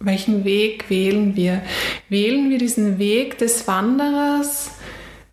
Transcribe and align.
Welchen 0.00 0.44
Weg 0.44 0.88
wählen 0.90 1.34
wir? 1.34 1.62
Wählen 2.08 2.50
wir 2.50 2.58
diesen 2.58 2.98
Weg 2.98 3.38
des 3.38 3.66
Wanderers, 3.66 4.70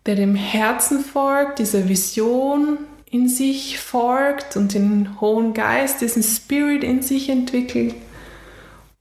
der 0.04 0.16
dem 0.16 0.34
Herzen 0.34 1.00
folgt, 1.00 1.60
dieser 1.60 1.88
Vision 1.88 2.78
in 3.08 3.28
sich 3.28 3.78
folgt 3.78 4.56
und 4.56 4.74
den 4.74 5.20
Hohen 5.20 5.54
Geist, 5.54 6.00
diesen 6.00 6.24
Spirit 6.24 6.82
in 6.82 7.02
sich 7.02 7.28
entwickelt? 7.28 7.94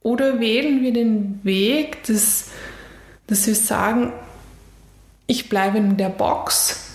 Oder 0.01 0.39
wählen 0.39 0.83
wir 0.83 0.93
den 0.93 1.39
Weg, 1.43 2.03
des, 2.03 2.51
dass 3.25 3.47
wir 3.47 3.55
sagen, 3.55 4.13
ich 5.25 5.49
bleibe 5.49 5.79
in 5.79 5.97
der 5.97 6.09
Box 6.09 6.91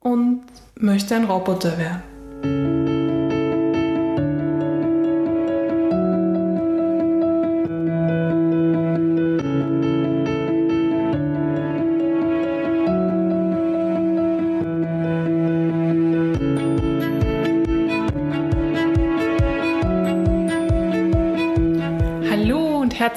und 0.00 0.42
möchte 0.74 1.14
ein 1.14 1.24
Roboter 1.24 1.78
werden? 1.78 2.13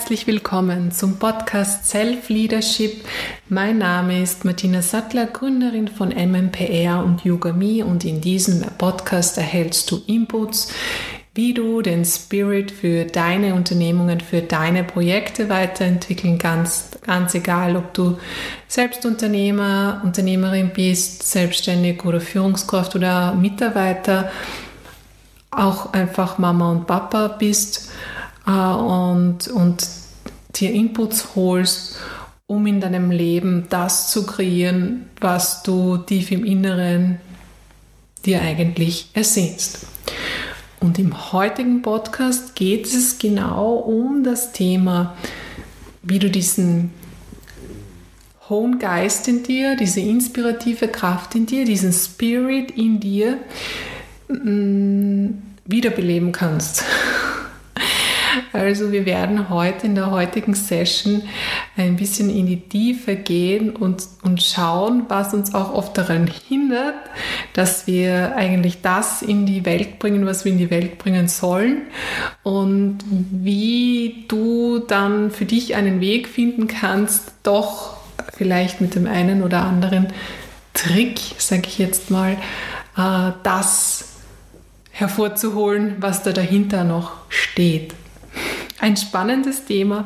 Herzlich 0.07 0.27
willkommen 0.27 0.93
zum 0.93 1.19
Podcast 1.19 1.85
Self 1.85 2.29
Leadership. 2.29 3.03
Mein 3.49 3.79
Name 3.79 4.23
ist 4.23 4.45
Martina 4.45 4.81
Sattler, 4.81 5.25
Gründerin 5.25 5.89
von 5.89 6.13
MMPR 6.13 7.03
und 7.03 7.25
Yoga.me 7.25 7.83
und 7.83 8.05
in 8.05 8.21
diesem 8.21 8.61
Podcast 8.77 9.37
erhältst 9.37 9.91
du 9.91 10.01
Inputs, 10.07 10.73
wie 11.35 11.53
du 11.53 11.81
den 11.81 12.05
Spirit 12.05 12.71
für 12.71 13.03
deine 13.03 13.53
Unternehmungen, 13.53 14.21
für 14.21 14.41
deine 14.41 14.85
Projekte 14.85 15.49
weiterentwickeln 15.49 16.37
kannst. 16.37 17.01
Ganz 17.01 17.35
egal, 17.35 17.75
ob 17.75 17.93
du 17.93 18.17
Selbstunternehmer, 18.69 20.03
Unternehmerin 20.05 20.71
bist, 20.73 21.29
selbstständig 21.29 22.05
oder 22.05 22.21
Führungskraft 22.21 22.95
oder 22.95 23.33
Mitarbeiter, 23.33 24.31
auch 25.51 25.91
einfach 25.91 26.37
Mama 26.37 26.71
und 26.71 26.87
Papa 26.87 27.27
bist 27.27 27.89
und, 28.47 29.47
und 29.47 29.87
dir 30.55 30.71
Inputs 30.71 31.35
holst, 31.35 31.97
um 32.47 32.65
in 32.65 32.79
deinem 32.79 33.11
Leben 33.11 33.67
das 33.69 34.09
zu 34.09 34.25
kreieren, 34.25 35.09
was 35.19 35.63
du 35.63 35.97
tief 35.97 36.31
im 36.31 36.45
Inneren 36.45 37.19
dir 38.25 38.41
eigentlich 38.41 39.09
ersehnst. 39.13 39.85
Und 40.79 40.99
im 40.99 41.33
heutigen 41.33 41.81
Podcast 41.81 42.55
geht 42.55 42.85
es 42.85 43.17
genau 43.17 43.75
um 43.75 44.23
das 44.23 44.53
Thema, 44.53 45.17
wie 46.03 46.19
du 46.19 46.29
diesen 46.29 46.91
hohen 48.47 48.79
Geist 48.79 49.27
in 49.27 49.43
dir, 49.43 49.75
diese 49.75 49.99
inspirative 49.99 50.87
Kraft 50.87 51.35
in 51.35 51.45
dir, 51.45 51.65
diesen 51.65 51.91
Spirit 51.91 52.71
in 52.71 52.99
dir 52.99 53.39
mm, 54.29 55.27
wiederbeleben 55.65 56.31
kannst. 56.31 56.85
Also 58.53 58.91
wir 58.91 59.05
werden 59.05 59.49
heute 59.49 59.87
in 59.87 59.95
der 59.95 60.11
heutigen 60.11 60.53
Session 60.53 61.23
ein 61.75 61.95
bisschen 61.95 62.29
in 62.29 62.45
die 62.45 62.61
Tiefe 62.61 63.15
gehen 63.15 63.75
und, 63.75 64.07
und 64.23 64.41
schauen, 64.41 65.03
was 65.09 65.33
uns 65.33 65.53
auch 65.53 65.73
oft 65.73 65.97
daran 65.97 66.27
hindert, 66.47 66.95
dass 67.53 67.87
wir 67.87 68.35
eigentlich 68.35 68.81
das 68.81 69.21
in 69.21 69.45
die 69.45 69.65
Welt 69.65 69.99
bringen, 69.99 70.25
was 70.25 70.45
wir 70.45 70.51
in 70.51 70.57
die 70.57 70.71
Welt 70.71 70.97
bringen 70.97 71.27
sollen. 71.27 71.83
Und 72.43 72.99
wie 73.09 74.25
du 74.27 74.79
dann 74.79 75.31
für 75.31 75.45
dich 75.45 75.75
einen 75.75 75.99
Weg 75.99 76.27
finden 76.27 76.67
kannst, 76.67 77.33
doch 77.43 77.97
vielleicht 78.33 78.81
mit 78.81 78.95
dem 78.95 79.07
einen 79.07 79.43
oder 79.43 79.63
anderen 79.63 80.07
Trick, 80.73 81.19
sage 81.37 81.63
ich 81.65 81.77
jetzt 81.79 82.11
mal, 82.11 82.37
äh, 82.97 83.31
das 83.43 84.05
hervorzuholen, 84.91 85.97
was 85.99 86.23
da 86.23 86.31
dahinter 86.31 86.83
noch 86.83 87.11
steht 87.29 87.93
ein 88.79 88.95
spannendes 88.97 89.65
Thema. 89.65 90.03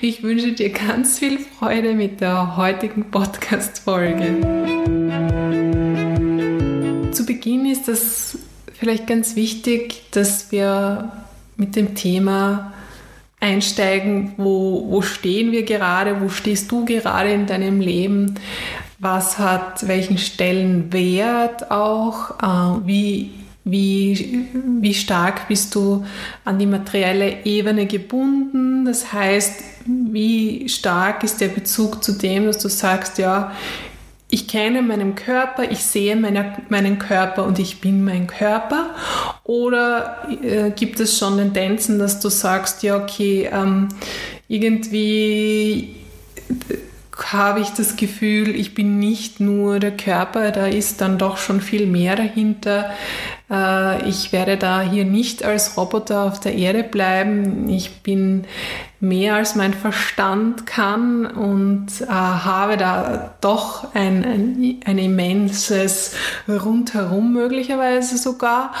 Ich 0.00 0.22
wünsche 0.22 0.52
dir 0.52 0.70
ganz 0.70 1.18
viel 1.18 1.38
Freude 1.38 1.94
mit 1.94 2.20
der 2.20 2.56
heutigen 2.56 3.10
Podcast-Folge. 3.10 4.38
Zu 7.12 7.26
Beginn 7.26 7.66
ist 7.66 7.88
es 7.88 8.38
vielleicht 8.72 9.06
ganz 9.06 9.36
wichtig, 9.36 10.10
dass 10.12 10.52
wir 10.52 11.12
mit 11.56 11.76
dem 11.76 11.94
Thema 11.94 12.72
einsteigen, 13.40 14.34
wo, 14.36 14.86
wo 14.88 15.02
stehen 15.02 15.50
wir 15.50 15.64
gerade, 15.64 16.20
wo 16.20 16.28
stehst 16.28 16.70
du 16.70 16.84
gerade 16.84 17.32
in 17.32 17.46
deinem 17.46 17.80
Leben, 17.80 18.36
was 19.00 19.38
hat 19.38 19.88
welchen 19.88 20.16
Stellenwert 20.16 21.72
auch, 21.72 22.38
äh, 22.40 22.86
wie 22.86 23.30
wie, 23.64 24.48
wie 24.80 24.94
stark 24.94 25.46
bist 25.48 25.74
du 25.74 26.04
an 26.44 26.58
die 26.58 26.66
materielle 26.66 27.44
Ebene 27.44 27.86
gebunden? 27.86 28.84
Das 28.84 29.12
heißt, 29.12 29.62
wie 29.86 30.68
stark 30.68 31.22
ist 31.22 31.40
der 31.40 31.48
Bezug 31.48 32.02
zu 32.02 32.12
dem, 32.12 32.46
dass 32.46 32.58
du 32.58 32.68
sagst, 32.68 33.18
ja, 33.18 33.52
ich 34.28 34.48
kenne 34.48 34.80
meinen 34.80 35.14
Körper, 35.14 35.70
ich 35.70 35.84
sehe 35.84 36.16
meine, 36.16 36.56
meinen 36.70 36.98
Körper 36.98 37.44
und 37.44 37.58
ich 37.58 37.80
bin 37.80 38.02
mein 38.02 38.26
Körper? 38.26 38.94
Oder 39.44 40.26
äh, 40.42 40.70
gibt 40.70 40.98
es 41.00 41.18
schon 41.18 41.36
Tendenzen, 41.36 41.98
dass 41.98 42.18
du 42.18 42.30
sagst, 42.30 42.82
ja, 42.82 42.96
okay, 42.96 43.50
ähm, 43.52 43.88
irgendwie 44.48 45.96
habe 47.32 47.60
ich 47.60 47.70
das 47.70 47.96
Gefühl, 47.96 48.54
ich 48.54 48.74
bin 48.74 48.98
nicht 48.98 49.40
nur 49.40 49.78
der 49.78 49.96
Körper, 49.96 50.50
da 50.50 50.66
ist 50.66 51.00
dann 51.00 51.18
doch 51.18 51.36
schon 51.36 51.60
viel 51.60 51.86
mehr 51.86 52.16
dahinter. 52.16 52.90
Äh, 53.50 54.08
ich 54.08 54.32
werde 54.32 54.56
da 54.56 54.80
hier 54.80 55.04
nicht 55.04 55.44
als 55.44 55.76
Roboter 55.76 56.22
auf 56.24 56.40
der 56.40 56.54
Erde 56.54 56.82
bleiben. 56.82 57.68
Ich 57.68 58.02
bin 58.02 58.44
mehr 58.98 59.34
als 59.34 59.56
mein 59.56 59.74
Verstand 59.74 60.64
kann 60.64 61.26
und 61.26 61.88
äh, 62.00 62.06
habe 62.06 62.76
da 62.76 63.34
doch 63.40 63.94
ein, 63.94 64.24
ein, 64.24 64.80
ein 64.84 64.98
immenses 64.98 66.14
Rundherum 66.48 67.32
möglicherweise 67.32 68.16
sogar, 68.16 68.72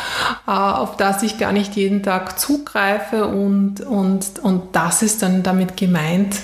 äh, 0.46 0.52
auf 0.52 0.96
das 0.96 1.22
ich 1.22 1.38
gar 1.38 1.52
nicht 1.52 1.74
jeden 1.74 2.02
Tag 2.02 2.38
zugreife 2.38 3.26
und, 3.26 3.80
und, 3.80 4.38
und 4.42 4.62
das 4.76 5.02
ist 5.02 5.22
dann 5.22 5.42
damit 5.42 5.76
gemeint, 5.76 6.36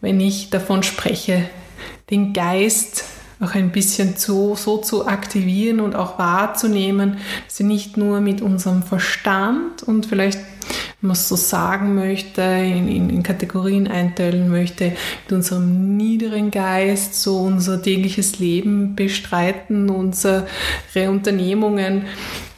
wenn 0.00 0.20
ich 0.20 0.50
davon 0.50 0.82
spreche, 0.82 1.48
den 2.10 2.32
Geist 2.32 3.04
auch 3.40 3.54
ein 3.54 3.70
bisschen 3.70 4.16
zu, 4.16 4.54
so 4.54 4.78
zu 4.78 5.06
aktivieren 5.06 5.80
und 5.80 5.94
auch 5.94 6.18
wahrzunehmen, 6.18 7.18
dass 7.46 7.58
wir 7.58 7.66
nicht 7.66 7.96
nur 7.96 8.20
mit 8.20 8.42
unserem 8.42 8.82
Verstand 8.82 9.82
und 9.82 10.06
vielleicht, 10.06 10.38
wenn 11.00 11.08
man 11.08 11.12
es 11.12 11.26
so 11.26 11.36
sagen 11.36 11.94
möchte, 11.94 12.42
in, 12.42 12.86
in, 12.88 13.08
in 13.08 13.22
Kategorien 13.22 13.88
einteilen 13.88 14.50
möchte, 14.50 14.92
mit 15.24 15.32
unserem 15.32 15.96
niederen 15.96 16.50
Geist 16.50 17.14
so 17.14 17.38
unser 17.38 17.80
tägliches 17.82 18.38
Leben 18.38 18.94
bestreiten, 18.94 19.88
unsere 19.88 20.46
Unternehmungen, 20.94 22.04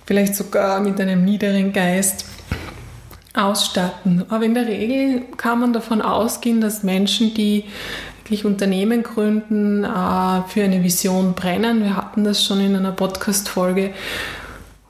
vielleicht 0.05 0.35
sogar 0.35 0.81
mit 0.81 1.01
einem 1.01 1.25
niederen 1.25 1.73
Geist 1.73 2.27
ausstatten. 3.35 4.25
Aber 4.29 4.45
in 4.45 4.55
der 4.55 4.67
Regel 4.67 5.23
kann 5.37 5.61
man 5.61 5.73
davon 5.73 6.03
ausgehen, 6.03 6.61
dass 6.61 6.83
Menschen, 6.83 7.35
die 7.35 7.65
wirklich 8.19 8.45
Unternehmen 8.45 9.03
gründen, 9.03 9.85
äh, 9.85 10.43
für 10.49 10.63
eine 10.63 10.83
Vision 10.83 11.35
brennen. 11.35 11.83
Wir 11.83 11.97
hatten 11.97 12.25
das 12.25 12.45
schon 12.45 12.61
in 12.61 12.77
einer 12.77 12.93
Podcast-Folge 12.93 13.93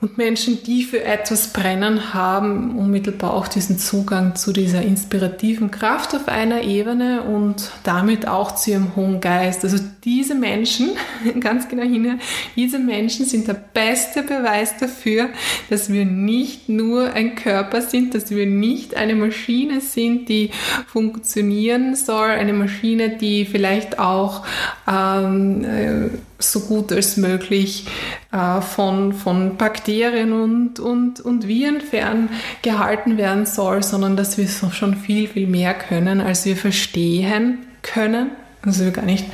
und 0.02 0.18
Menschen, 0.18 0.64
die 0.64 0.82
für 0.82 1.04
etwas 1.04 1.52
brennen, 1.52 2.12
haben 2.12 2.76
unmittelbar 2.76 3.34
auch 3.34 3.46
diesen 3.46 3.78
Zugang 3.78 4.34
zu 4.34 4.52
dieser 4.52 4.82
inspirativen 4.82 5.70
Kraft 5.70 6.12
auf 6.16 6.26
einer 6.26 6.62
Ebene 6.62 7.22
und 7.22 7.70
damit 7.84 8.26
auch 8.26 8.52
zu 8.56 8.72
ihrem 8.72 8.96
hohen 8.96 9.20
Geist. 9.20 9.62
Also 9.62 9.78
diese 10.02 10.34
Menschen, 10.34 10.90
ganz 11.40 11.68
genau 11.68 11.84
hin, 11.84 12.18
diese 12.56 12.80
Menschen 12.80 13.26
sind 13.26 13.46
der 13.46 13.54
beste 13.54 14.24
Beweis 14.24 14.76
dafür, 14.76 15.28
dass 15.70 15.88
wir 15.88 16.04
nicht 16.04 16.68
nur 16.68 17.12
ein 17.12 17.36
Körper 17.36 17.80
sind, 17.80 18.16
dass 18.16 18.30
wir 18.30 18.46
nicht 18.46 18.96
eine 18.96 19.14
Maschine 19.14 19.80
sind, 19.80 20.28
die 20.28 20.50
funktionieren 20.88 21.94
soll, 21.94 22.30
eine 22.30 22.54
Maschine, 22.54 23.18
die 23.18 23.44
vielleicht 23.44 24.00
auch 24.00 24.44
ähm, 24.88 25.64
äh, 25.64 26.08
so 26.42 26.60
gut 26.60 26.92
als 26.92 27.16
möglich 27.16 27.86
äh, 28.32 28.60
von, 28.60 29.12
von 29.12 29.56
Bakterien 29.56 30.32
und, 30.32 30.80
und, 30.80 31.20
und 31.20 31.46
Viren 31.46 31.80
ferngehalten 31.80 33.16
werden 33.16 33.46
soll, 33.46 33.82
sondern 33.82 34.16
dass 34.16 34.38
wir 34.38 34.48
schon 34.48 34.96
viel, 34.96 35.28
viel 35.28 35.46
mehr 35.46 35.74
können, 35.74 36.20
als 36.20 36.44
wir 36.44 36.56
verstehen 36.56 37.58
können. 37.82 38.30
also 38.62 38.84
wir 38.84 38.92
gar 38.92 39.04
nicht 39.04 39.26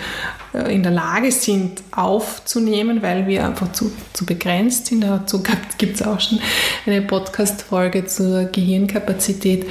äh, 0.55 0.75
in 0.75 0.82
der 0.82 0.93
Lage 0.93 1.32
sind 1.32 1.82
aufzunehmen, 1.90 3.02
weil 3.02 3.26
wir 3.26 3.44
einfach 3.44 3.72
zu, 3.72 3.93
zu 4.12 4.26
begrenzt 4.26 4.87
sind. 4.87 5.02
Dazu 5.02 5.43
gibt 5.78 5.96
es 5.96 6.06
auch 6.06 6.20
schon 6.20 6.40
eine 6.87 7.02
Podcast-Folge 7.02 8.06
zur 8.06 8.44
Gehirnkapazität. 8.44 9.66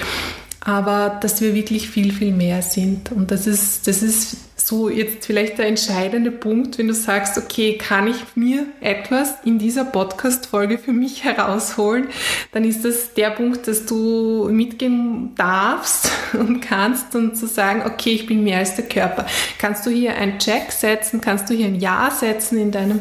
Aber 0.62 1.18
dass 1.22 1.39
wir 1.39 1.54
wirklich 1.54 1.89
viel, 1.89 2.12
viel 2.12 2.34
mehr 2.34 2.62
sind. 2.62 3.12
Und 3.13 3.31
das 3.31 3.48
ist, 3.48 3.88
das 3.88 4.04
ist 4.04 4.38
so 4.68 4.90
jetzt 4.90 5.25
vielleicht 5.25 5.60
der 5.60 5.68
entscheidende 5.68 6.30
Punkt, 6.30 6.78
wenn 6.78 6.90
du 6.90 6.94
sagst, 6.94 7.38
okay, 7.38 7.78
kann 7.78 8.06
ich 8.06 8.18
mir 8.36 8.66
etwas 8.81 9.36
in 9.46 9.60
dieser 9.60 9.86
Podcast-Folge 9.86 10.78
für 10.78 10.92
mich 10.92 11.24
herausholen, 11.24 12.10
dann 12.52 12.66
ist 12.66 12.84
das 12.84 13.14
der 13.14 13.30
Punkt, 13.30 13.66
dass 13.69 13.86
du 13.86 14.50
mitgehen 14.52 15.34
darfst 15.36 16.12
und 16.34 16.60
kannst 16.60 17.16
und 17.16 17.38
zu 17.38 17.48
sagen, 17.48 17.84
okay, 17.86 18.10
ich 18.10 18.25
bin 18.25 18.44
mehr 18.44 18.58
als 18.58 18.75
der 18.75 18.90
Körper. 18.90 19.25
Kannst 19.58 19.86
du 19.86 19.90
hier 19.90 20.16
einen 20.16 20.38
Check 20.38 20.74
setzen, 20.74 21.22
kannst 21.22 21.50
du 21.50 21.54
hier 21.54 21.68
ein 21.68 21.80
Ja 21.80 22.12
setzen 22.12 22.60
in 22.60 22.72
deinem, 22.74 23.00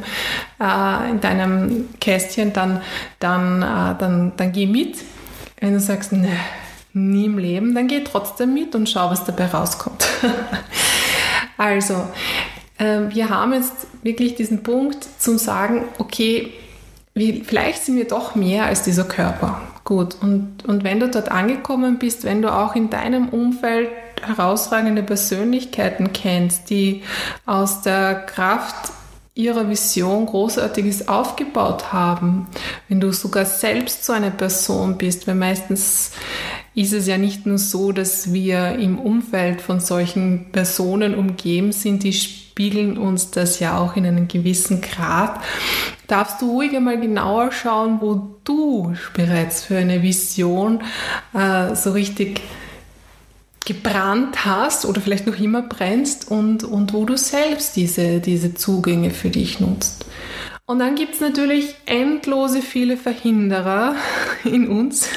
äh, 0.61 1.11
in 1.11 1.21
deinem 1.21 1.89
Kästchen, 2.01 2.53
dann, 2.53 2.81
dann, 3.19 3.63
äh, 3.63 3.99
dann, 3.99 4.33
dann 4.37 4.53
geh 4.53 4.67
mit. 4.67 4.99
Wenn 5.61 5.73
du 5.73 5.81
sagst, 5.81 6.13
ne, 6.13 6.29
nie 6.93 7.25
im 7.25 7.39
Leben, 7.39 7.75
dann 7.75 7.89
geh 7.89 8.05
trotzdem 8.05 8.55
mit 8.55 8.75
und 8.77 8.89
schau, 8.89 9.11
was 9.11 9.25
dabei 9.25 9.47
rauskommt. 9.47 10.07
Also, 11.57 11.95
äh, 12.79 13.01
wir 13.09 13.31
haben 13.31 13.53
jetzt 13.53 13.87
wirklich 14.03 14.35
diesen 14.35 14.63
Punkt 14.63 15.07
zum 15.19 15.39
Sagen, 15.39 15.85
okay, 15.99 16.53
vielleicht 17.15 17.85
sind 17.85 17.97
wir 17.97 18.07
doch 18.07 18.35
mehr 18.35 18.67
als 18.67 18.83
dieser 18.83 19.05
Körper. 19.05 19.63
Gut, 19.85 20.17
und, 20.21 20.65
und 20.67 20.85
wenn 20.85 21.01
du 21.01 21.09
dort 21.09 21.31
angekommen 21.31 21.99
bist, 21.99 22.25
wenn 22.25 22.43
du 22.43 22.53
auch 22.53 22.75
in 22.75 22.91
deinem 22.91 23.29
Umfeld 23.29 23.89
herausragende 24.23 25.03
Persönlichkeiten 25.03 26.13
kennst, 26.13 26.71
die 26.71 27.03
aus 27.45 27.83
der 27.83 28.15
Kraft 28.15 28.93
ihrer 29.35 29.69
Vision 29.69 30.27
Großartiges 30.27 31.09
aufgebaut 31.09 31.93
haben, 31.93 32.49
wenn 32.89 33.01
du 33.01 33.13
sogar 33.13 33.45
selbst 33.45 34.05
so 34.05 34.13
eine 34.13 34.31
Person 34.31 34.97
bist, 34.97 35.29
weil 35.29 35.35
meistens 35.35 36.13
ist 36.77 36.93
es 36.93 37.07
ja 37.07 37.17
nicht 37.17 37.47
nur 37.47 37.57
so, 37.57 37.91
dass 37.91 38.35
wir 38.35 38.73
im 38.79 38.99
Umfeld 38.99 39.63
von 39.63 39.81
solchen 39.81 40.53
Personen 40.53 41.15
umgeben 41.15 41.73
sind, 41.73 42.05
die 42.05 42.13
spiegeln 42.13 42.99
uns 42.99 43.31
das 43.31 43.61
ja 43.61 43.79
auch 43.79 43.97
in 43.97 44.05
einem 44.05 44.29
gewissen 44.29 44.83
Grad. 44.83 45.41
Darfst 46.07 46.43
du 46.43 46.53
ruhig 46.53 46.77
einmal 46.77 47.01
genauer 47.01 47.51
schauen, 47.51 48.03
wo 48.03 48.37
du 48.45 48.95
bereits 49.15 49.65
für 49.65 49.79
eine 49.79 50.03
Vision 50.03 50.83
äh, 51.33 51.75
so 51.75 51.93
richtig 51.93 52.43
gebrannt 53.65 54.45
hast 54.45 54.85
oder 54.85 55.01
vielleicht 55.01 55.27
noch 55.27 55.41
immer 55.41 55.63
brennst 55.63 56.31
und, 56.31 56.63
und 56.63 56.93
wo 56.93 57.07
du 57.07 57.17
selbst 57.17 57.75
diese, 57.77 58.21
diese 58.21 58.55
Zugänge 58.55 59.11
für 59.11 59.31
dich 59.31 59.61
nutzt. 59.61 60.05
Und 60.69 60.81
dann 60.81 60.97
gibt 60.97 61.15
es 61.15 61.21
natürlich 61.21 61.77
endlose 61.87 62.61
viele 62.61 62.97
Verhinderer 62.97 63.95
in 64.45 64.69
uns. 64.69 65.09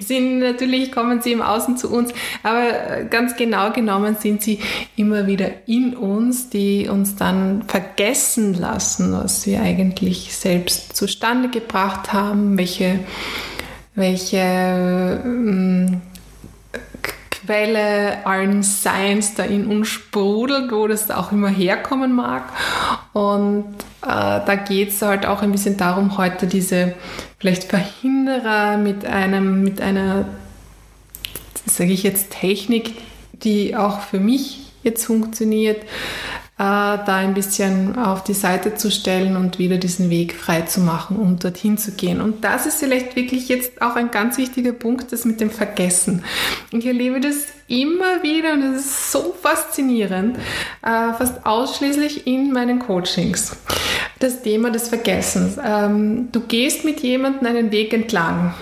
Sind 0.00 0.38
natürlich 0.38 0.90
kommen 0.90 1.20
sie 1.20 1.32
im 1.32 1.42
Außen 1.42 1.76
zu 1.76 1.92
uns, 1.92 2.14
aber 2.42 3.04
ganz 3.04 3.36
genau 3.36 3.72
genommen 3.72 4.16
sind 4.18 4.40
sie 4.42 4.58
immer 4.96 5.26
wieder 5.26 5.50
in 5.68 5.94
uns, 5.94 6.48
die 6.48 6.88
uns 6.88 7.14
dann 7.14 7.64
vergessen 7.64 8.54
lassen, 8.54 9.12
was 9.12 9.46
wir 9.46 9.60
eigentlich 9.60 10.34
selbst 10.34 10.96
zustande 10.96 11.50
gebracht 11.50 12.14
haben, 12.14 12.56
welche, 12.56 13.00
welche 13.94 14.38
ähm, 15.26 16.00
Quelle 17.50 18.24
allen 18.26 18.62
Seins 18.62 19.34
da 19.34 19.42
in 19.42 19.66
uns 19.66 19.88
sprudelt, 19.88 20.70
wo 20.70 20.86
das 20.86 21.10
auch 21.10 21.32
immer 21.32 21.48
herkommen 21.48 22.14
mag. 22.14 22.44
Und 23.12 23.74
äh, 24.02 24.06
da 24.06 24.54
geht 24.54 24.90
es 24.90 25.02
halt 25.02 25.26
auch 25.26 25.42
ein 25.42 25.50
bisschen 25.50 25.76
darum, 25.76 26.16
heute 26.16 26.46
diese 26.46 26.94
vielleicht 27.40 27.64
Verhinderer 27.64 28.76
mit 28.76 29.04
einem, 29.04 29.64
mit 29.64 29.80
einer, 29.80 30.26
sage 31.66 31.90
ich 31.90 32.04
jetzt, 32.04 32.30
Technik, 32.30 32.94
die 33.32 33.74
auch 33.74 33.98
für 33.98 34.20
mich 34.20 34.70
jetzt 34.84 35.04
funktioniert, 35.04 35.82
da 36.60 37.16
ein 37.16 37.32
bisschen 37.32 37.98
auf 37.98 38.22
die 38.22 38.34
Seite 38.34 38.74
zu 38.74 38.90
stellen 38.90 39.36
und 39.36 39.58
wieder 39.58 39.78
diesen 39.78 40.10
Weg 40.10 40.34
frei 40.34 40.60
zu 40.60 40.80
machen, 40.80 41.16
um 41.16 41.38
dorthin 41.38 41.78
zu 41.78 41.92
gehen. 41.92 42.20
Und 42.20 42.44
das 42.44 42.66
ist 42.66 42.80
vielleicht 42.80 43.16
wirklich 43.16 43.48
jetzt 43.48 43.80
auch 43.80 43.96
ein 43.96 44.10
ganz 44.10 44.36
wichtiger 44.36 44.72
Punkt, 44.72 45.10
das 45.10 45.24
mit 45.24 45.40
dem 45.40 45.50
Vergessen. 45.50 46.22
Ich 46.70 46.84
erlebe 46.84 47.18
das 47.18 47.46
immer 47.66 48.22
wieder 48.22 48.52
und 48.52 48.74
es 48.74 48.84
ist 48.84 49.12
so 49.12 49.34
faszinierend, 49.40 50.36
äh, 50.82 51.14
fast 51.14 51.46
ausschließlich 51.46 52.26
in 52.26 52.52
meinen 52.52 52.78
Coachings. 52.80 53.56
Das 54.18 54.42
Thema 54.42 54.70
des 54.70 54.88
Vergessens. 54.88 55.56
Ähm, 55.64 56.28
du 56.30 56.40
gehst 56.40 56.84
mit 56.84 57.00
jemandem 57.00 57.46
einen 57.46 57.70
Weg 57.70 57.94
entlang 57.94 58.52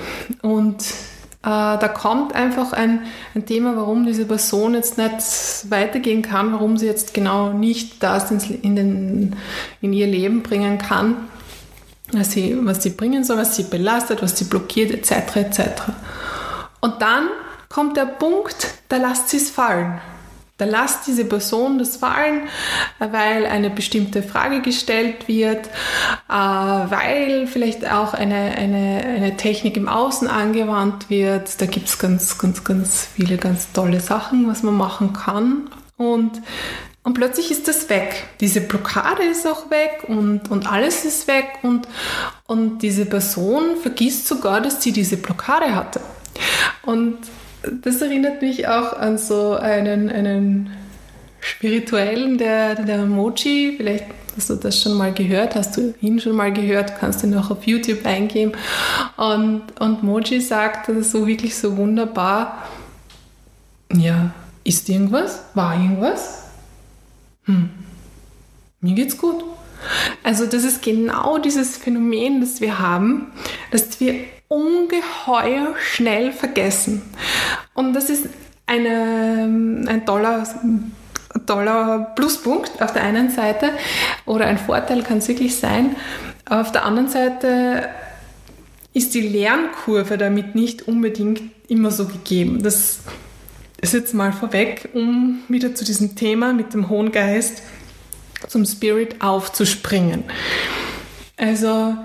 und 0.43 0.83
äh, 0.83 1.18
da 1.43 1.89
kommt 1.89 2.35
einfach 2.35 2.73
ein, 2.73 3.03
ein 3.35 3.47
Thema, 3.47 3.77
warum 3.77 4.05
diese 4.05 4.25
Person 4.25 4.75
jetzt 4.75 4.99
nicht 4.99 5.71
weitergehen 5.71 6.23
kann, 6.23 6.53
warum 6.53 6.77
sie 6.77 6.87
jetzt 6.87 7.15
genau 7.15 7.53
nicht 7.53 8.03
das 8.03 8.31
in, 8.31 8.75
den, 8.75 9.37
in 9.81 9.93
ihr 9.93 10.09
Leben 10.09 10.43
bringen 10.43 10.79
kann, 10.79 11.29
was 12.13 12.33
sie, 12.33 12.57
was 12.63 12.83
sie 12.83 12.91
bringen 12.91 13.23
soll, 13.23 13.37
was 13.37 13.55
sie 13.55 13.65
belastet, 13.65 14.21
was 14.21 14.37
sie 14.37 14.47
blockiert, 14.47 14.91
etc. 14.91 15.37
etc. 15.37 15.61
Und 16.81 17.01
dann 17.03 17.29
kommt 17.69 17.97
der 17.97 18.07
Punkt, 18.07 18.75
da 18.89 18.97
lasst 18.97 19.29
sie 19.29 19.37
es 19.37 19.51
fallen. 19.51 20.01
Da 20.59 20.65
lasst 20.65 21.07
diese 21.07 21.25
Person 21.25 21.79
das 21.79 21.99
fallen, 21.99 22.49
weil 22.99 23.47
eine 23.47 23.71
bestimmte 23.71 24.25
Frage 24.25 24.61
gestellt 24.61 25.29
wird, 25.29 25.67
äh, 26.29 26.33
weil 26.33 27.47
vielleicht 27.47 27.89
auch 27.89 28.13
eine, 28.13 28.57
eine, 28.57 29.05
eine 29.05 29.37
Technik 29.37 29.77
im 29.77 29.89
Außen 29.89 30.27
angewandt 30.27 31.11
wird. 31.11 31.61
Da 31.61 31.67
gibt 31.67 31.87
es 31.87 32.01
ganz, 32.01 32.39
ganz, 32.39 32.65
ganz 32.65 33.09
viele 33.15 33.37
ganz 33.37 33.71
tolle 33.73 34.01
Sachen, 34.01 34.49
was 34.49 34.65
man 34.65 34.77
machen 34.77 35.13
kann. 35.13 35.71
Und, 35.97 36.43
und 37.05 37.15
plötzlich 37.15 37.53
ist 37.53 37.69
das 37.69 37.89
weg. 37.89 38.27
Diese 38.41 38.61
Blockade 38.61 39.23
ist 39.23 39.47
auch 39.47 39.71
weg 39.71 40.07
und, 40.09 40.51
und 40.51 40.71
alles 40.71 41.05
ist 41.05 41.29
weg 41.29 41.47
und, 41.63 41.87
und 42.49 42.81
diese 42.81 43.07
Person 43.07 43.77
vergisst 43.81 44.27
sogar, 44.27 44.61
dass 44.61 44.83
sie 44.83 44.91
diese 44.91 45.19
Blockade 45.19 45.77
hatte. 45.77 46.01
Und 46.83 47.19
das 47.83 48.03
erinnert 48.03 48.43
mich 48.43 48.69
auch 48.69 48.93
an 48.93 49.19
so 49.19 49.53
einen, 49.55 50.09
einen 50.11 50.71
spirituellen, 51.41 52.39
der, 52.39 52.75
der 52.75 53.07
Mochi, 53.07 53.75
vielleicht 53.77 54.07
hast 54.37 54.51
du 54.51 54.55
das 54.55 54.81
schon 54.81 54.95
mal 54.95 55.13
gehört, 55.13 55.55
hast 55.55 55.77
du 55.77 55.95
ihn 56.01 56.21
schon 56.21 56.37
mal 56.37 56.53
gehört, 56.53 56.99
kannst 56.99 57.23
ihn 57.25 57.37
auch 57.37 57.51
auf 57.51 57.67
YouTube 57.67 58.05
eingeben. 58.07 58.53
Und, 59.17 59.63
und 59.81 60.03
Mochi 60.03 60.41
sagt 60.41 60.89
das 60.89 61.11
so 61.11 61.27
wirklich 61.27 61.57
so 61.57 61.77
wunderbar, 61.77 62.69
ja, 63.93 64.33
ist 64.65 64.89
irgendwas? 64.89 65.45
War 65.55 65.75
irgendwas? 65.75 66.45
Hm, 67.45 67.71
mir 68.81 68.95
geht's 68.95 69.17
gut. 69.17 69.43
Also 70.23 70.47
das 70.47 70.65
ist 70.65 70.83
genau 70.83 71.39
dieses 71.39 71.77
Phänomen, 71.77 72.41
das 72.41 72.61
wir 72.61 72.79
haben, 72.79 73.33
dass 73.71 74.01
wir 74.01 74.25
ungeheuer 74.49 75.75
schnell 75.79 76.33
vergessen. 76.33 77.03
Und 77.75 77.93
das 77.93 78.11
ist 78.11 78.27
eine, 78.67 79.85
ein 79.87 80.07
toller, 80.07 80.47
toller 81.47 82.13
Pluspunkt 82.17 82.83
auf 82.83 82.93
der 82.93 83.03
einen 83.03 83.31
Seite 83.31 83.71
oder 84.27 84.47
ein 84.47 84.59
Vorteil 84.59 85.03
kann 85.03 85.19
es 85.19 85.29
wirklich 85.29 85.57
sein. 85.57 85.97
Auf 86.49 86.73
der 86.73 86.85
anderen 86.85 87.09
Seite 87.09 87.89
ist 88.95 89.15
die 89.15 89.21
Lernkurve 89.21 90.19
damit 90.19 90.55
nicht 90.55 90.89
unbedingt 90.89 91.43
immer 91.69 91.91
so 91.91 92.07
gegeben. 92.07 92.63
Das 92.63 93.01
ist 93.81 93.95
jetzt 93.95 94.15
mal 94.15 94.33
vorweg, 94.33 94.89
um 94.95 95.41
wieder 95.49 95.75
zu 95.75 95.85
diesem 95.85 96.17
Thema 96.17 96.53
mit 96.53 96.75
dem 96.75 96.89
Hohen 96.89 97.13
Geist 97.13 97.63
zum 98.49 98.65
Spirit 98.65 99.21
aufzuspringen. 99.21 100.25
Also 101.37 101.97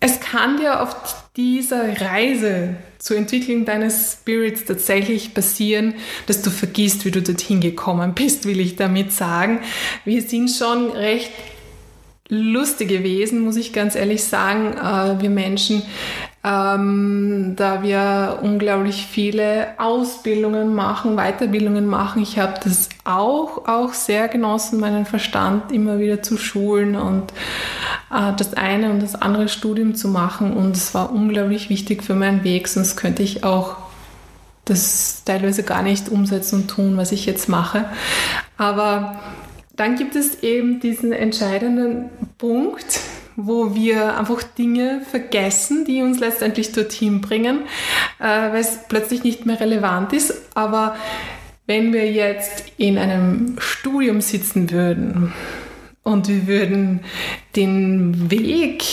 es 0.00 0.20
kann 0.20 0.56
dir 0.56 0.82
auf 0.82 1.25
dieser 1.36 2.00
Reise 2.00 2.76
zur 2.98 3.16
Entwicklung 3.16 3.64
deines 3.64 4.12
Spirits 4.12 4.64
tatsächlich 4.64 5.34
passieren, 5.34 5.94
dass 6.26 6.42
du 6.42 6.50
vergisst, 6.50 7.04
wie 7.04 7.10
du 7.10 7.22
dorthin 7.22 7.60
gekommen 7.60 8.14
bist, 8.14 8.46
will 8.46 8.58
ich 8.58 8.76
damit 8.76 9.12
sagen. 9.12 9.60
Wir 10.04 10.22
sind 10.22 10.50
schon 10.50 10.90
recht 10.90 11.30
lustige 12.28 13.04
Wesen, 13.04 13.40
muss 13.40 13.56
ich 13.56 13.72
ganz 13.72 13.94
ehrlich 13.94 14.24
sagen, 14.24 14.72
äh, 14.76 15.22
wir 15.22 15.30
Menschen, 15.30 15.82
ähm, 16.46 17.54
da 17.56 17.82
wir 17.82 18.38
unglaublich 18.40 19.06
viele 19.10 19.68
Ausbildungen 19.78 20.76
machen, 20.76 21.16
Weiterbildungen 21.16 21.86
machen. 21.86 22.22
Ich 22.22 22.38
habe 22.38 22.54
das 22.62 22.88
auch, 23.04 23.66
auch 23.66 23.92
sehr 23.92 24.28
genossen, 24.28 24.78
meinen 24.78 25.06
Verstand 25.06 25.72
immer 25.72 25.98
wieder 25.98 26.22
zu 26.22 26.36
schulen 26.36 26.94
und 26.94 27.32
äh, 28.12 28.32
das 28.36 28.54
eine 28.54 28.90
und 28.90 29.02
das 29.02 29.16
andere 29.16 29.48
Studium 29.48 29.96
zu 29.96 30.06
machen. 30.06 30.52
Und 30.52 30.76
es 30.76 30.94
war 30.94 31.12
unglaublich 31.12 31.68
wichtig 31.68 32.04
für 32.04 32.14
meinen 32.14 32.44
Weg, 32.44 32.68
sonst 32.68 32.94
könnte 32.94 33.24
ich 33.24 33.42
auch 33.42 33.76
das 34.66 35.24
teilweise 35.24 35.64
gar 35.64 35.82
nicht 35.82 36.08
umsetzen 36.08 36.62
und 36.62 36.68
tun, 36.68 36.96
was 36.96 37.10
ich 37.10 37.26
jetzt 37.26 37.48
mache. 37.48 37.86
Aber 38.56 39.20
dann 39.74 39.96
gibt 39.96 40.14
es 40.14 40.42
eben 40.44 40.78
diesen 40.78 41.12
entscheidenden 41.12 42.08
Punkt, 42.38 43.00
wo 43.36 43.74
wir 43.74 44.18
einfach 44.18 44.42
Dinge 44.42 45.02
vergessen, 45.08 45.84
die 45.84 46.02
uns 46.02 46.18
letztendlich 46.18 46.72
dorthin 46.72 47.20
bringen, 47.20 47.60
äh, 48.18 48.24
weil 48.24 48.60
es 48.60 48.80
plötzlich 48.88 49.22
nicht 49.22 49.46
mehr 49.46 49.60
relevant 49.60 50.12
ist. 50.12 50.34
Aber 50.54 50.96
wenn 51.66 51.92
wir 51.92 52.10
jetzt 52.10 52.64
in 52.78 52.96
einem 52.98 53.56
Studium 53.58 54.20
sitzen 54.20 54.70
würden 54.70 55.32
und 56.02 56.28
wir 56.28 56.46
würden 56.46 57.00
den 57.56 58.30
Weg 58.30 58.84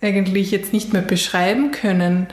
eigentlich 0.00 0.50
jetzt 0.50 0.72
nicht 0.72 0.92
mehr 0.92 1.02
beschreiben 1.02 1.70
können, 1.70 2.26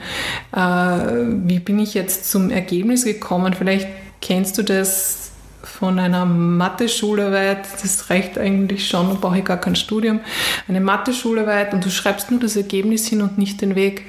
äh, 0.52 0.58
wie 0.58 1.60
bin 1.60 1.78
ich 1.78 1.94
jetzt 1.94 2.30
zum 2.30 2.50
Ergebnis 2.50 3.04
gekommen, 3.04 3.54
vielleicht 3.54 3.88
kennst 4.20 4.58
du 4.58 4.62
das 4.62 5.32
von 5.64 5.98
einer 5.98 6.24
Mathe-Schularbeit, 6.24 7.66
das 7.82 8.10
reicht 8.10 8.38
eigentlich 8.38 8.88
schon, 8.88 9.08
da 9.08 9.14
brauche 9.14 9.38
ich 9.38 9.44
gar 9.44 9.60
kein 9.60 9.76
Studium, 9.76 10.20
eine 10.68 10.80
Mathe-Schularbeit 10.80 11.74
und 11.74 11.84
du 11.84 11.90
schreibst 11.90 12.30
nur 12.30 12.40
das 12.40 12.56
Ergebnis 12.56 13.06
hin 13.06 13.22
und 13.22 13.38
nicht 13.38 13.60
den 13.60 13.74
Weg. 13.74 14.04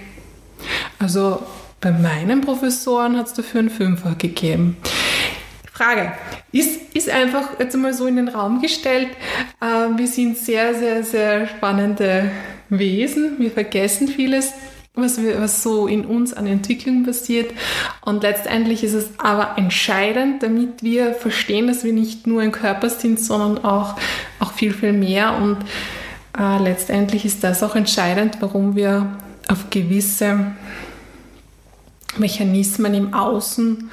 Also 1.00 1.42
bei 1.82 1.92
meinen 1.92 2.42
Professoren 2.42 3.18
hat 3.18 3.28
es 3.28 3.34
dafür 3.34 3.60
einen 3.60 3.70
Fünfer 3.70 4.16
gegeben. 4.16 4.78
Frage, 5.72 6.14
ist, 6.52 6.96
ist 6.96 7.10
einfach 7.10 7.60
jetzt 7.60 7.76
einmal 7.76 7.94
so 7.94 8.08
in 8.08 8.16
den 8.16 8.30
Raum 8.30 8.62
gestellt, 8.62 9.10
äh, 9.62 9.98
wir 9.98 10.08
sind 10.08 10.38
sehr, 10.38 10.74
sehr, 10.74 11.04
sehr 11.04 11.48
spannende 11.48 12.32
Wesen, 12.70 13.36
wir 13.40 13.52
vergessen 13.52 14.08
vieles, 14.08 14.54
was, 14.96 15.22
wir, 15.22 15.42
was 15.42 15.62
so 15.62 15.88
in 15.88 16.06
uns 16.06 16.34
an 16.34 16.48
Entwicklung 16.48 17.04
passiert. 17.04 17.52
Und 18.02 18.24
letztendlich 18.24 18.84
ist 18.84 18.94
es 18.94 19.10
aber 19.18 19.58
entscheidend, 19.58 20.44
damit 20.44 20.84
wir 20.84 21.14
verstehen, 21.14 21.68
dass 21.68 21.84
wir 21.84 21.94
nicht 21.94 22.28
nur 22.28 22.42
ein 22.42 22.52
Körper 22.52 22.90
sind, 22.90 23.20
sondern 23.20 23.64
auch, 23.64 23.96
auch 24.40 24.54
viel, 24.54 24.74
viel 24.74 24.94
mehr. 24.94 25.36
Und 25.36 25.58
äh, 26.38 26.62
letztendlich 26.64 27.26
ist 27.26 27.44
das 27.44 27.64
auch 27.64 27.76
entscheidend, 27.76 28.38
warum 28.40 28.76
wir 28.76 29.18
auf 29.48 29.70
gewisse 29.70 30.52
Mechanismen 32.18 32.94
im 32.94 33.14
Außen, 33.14 33.90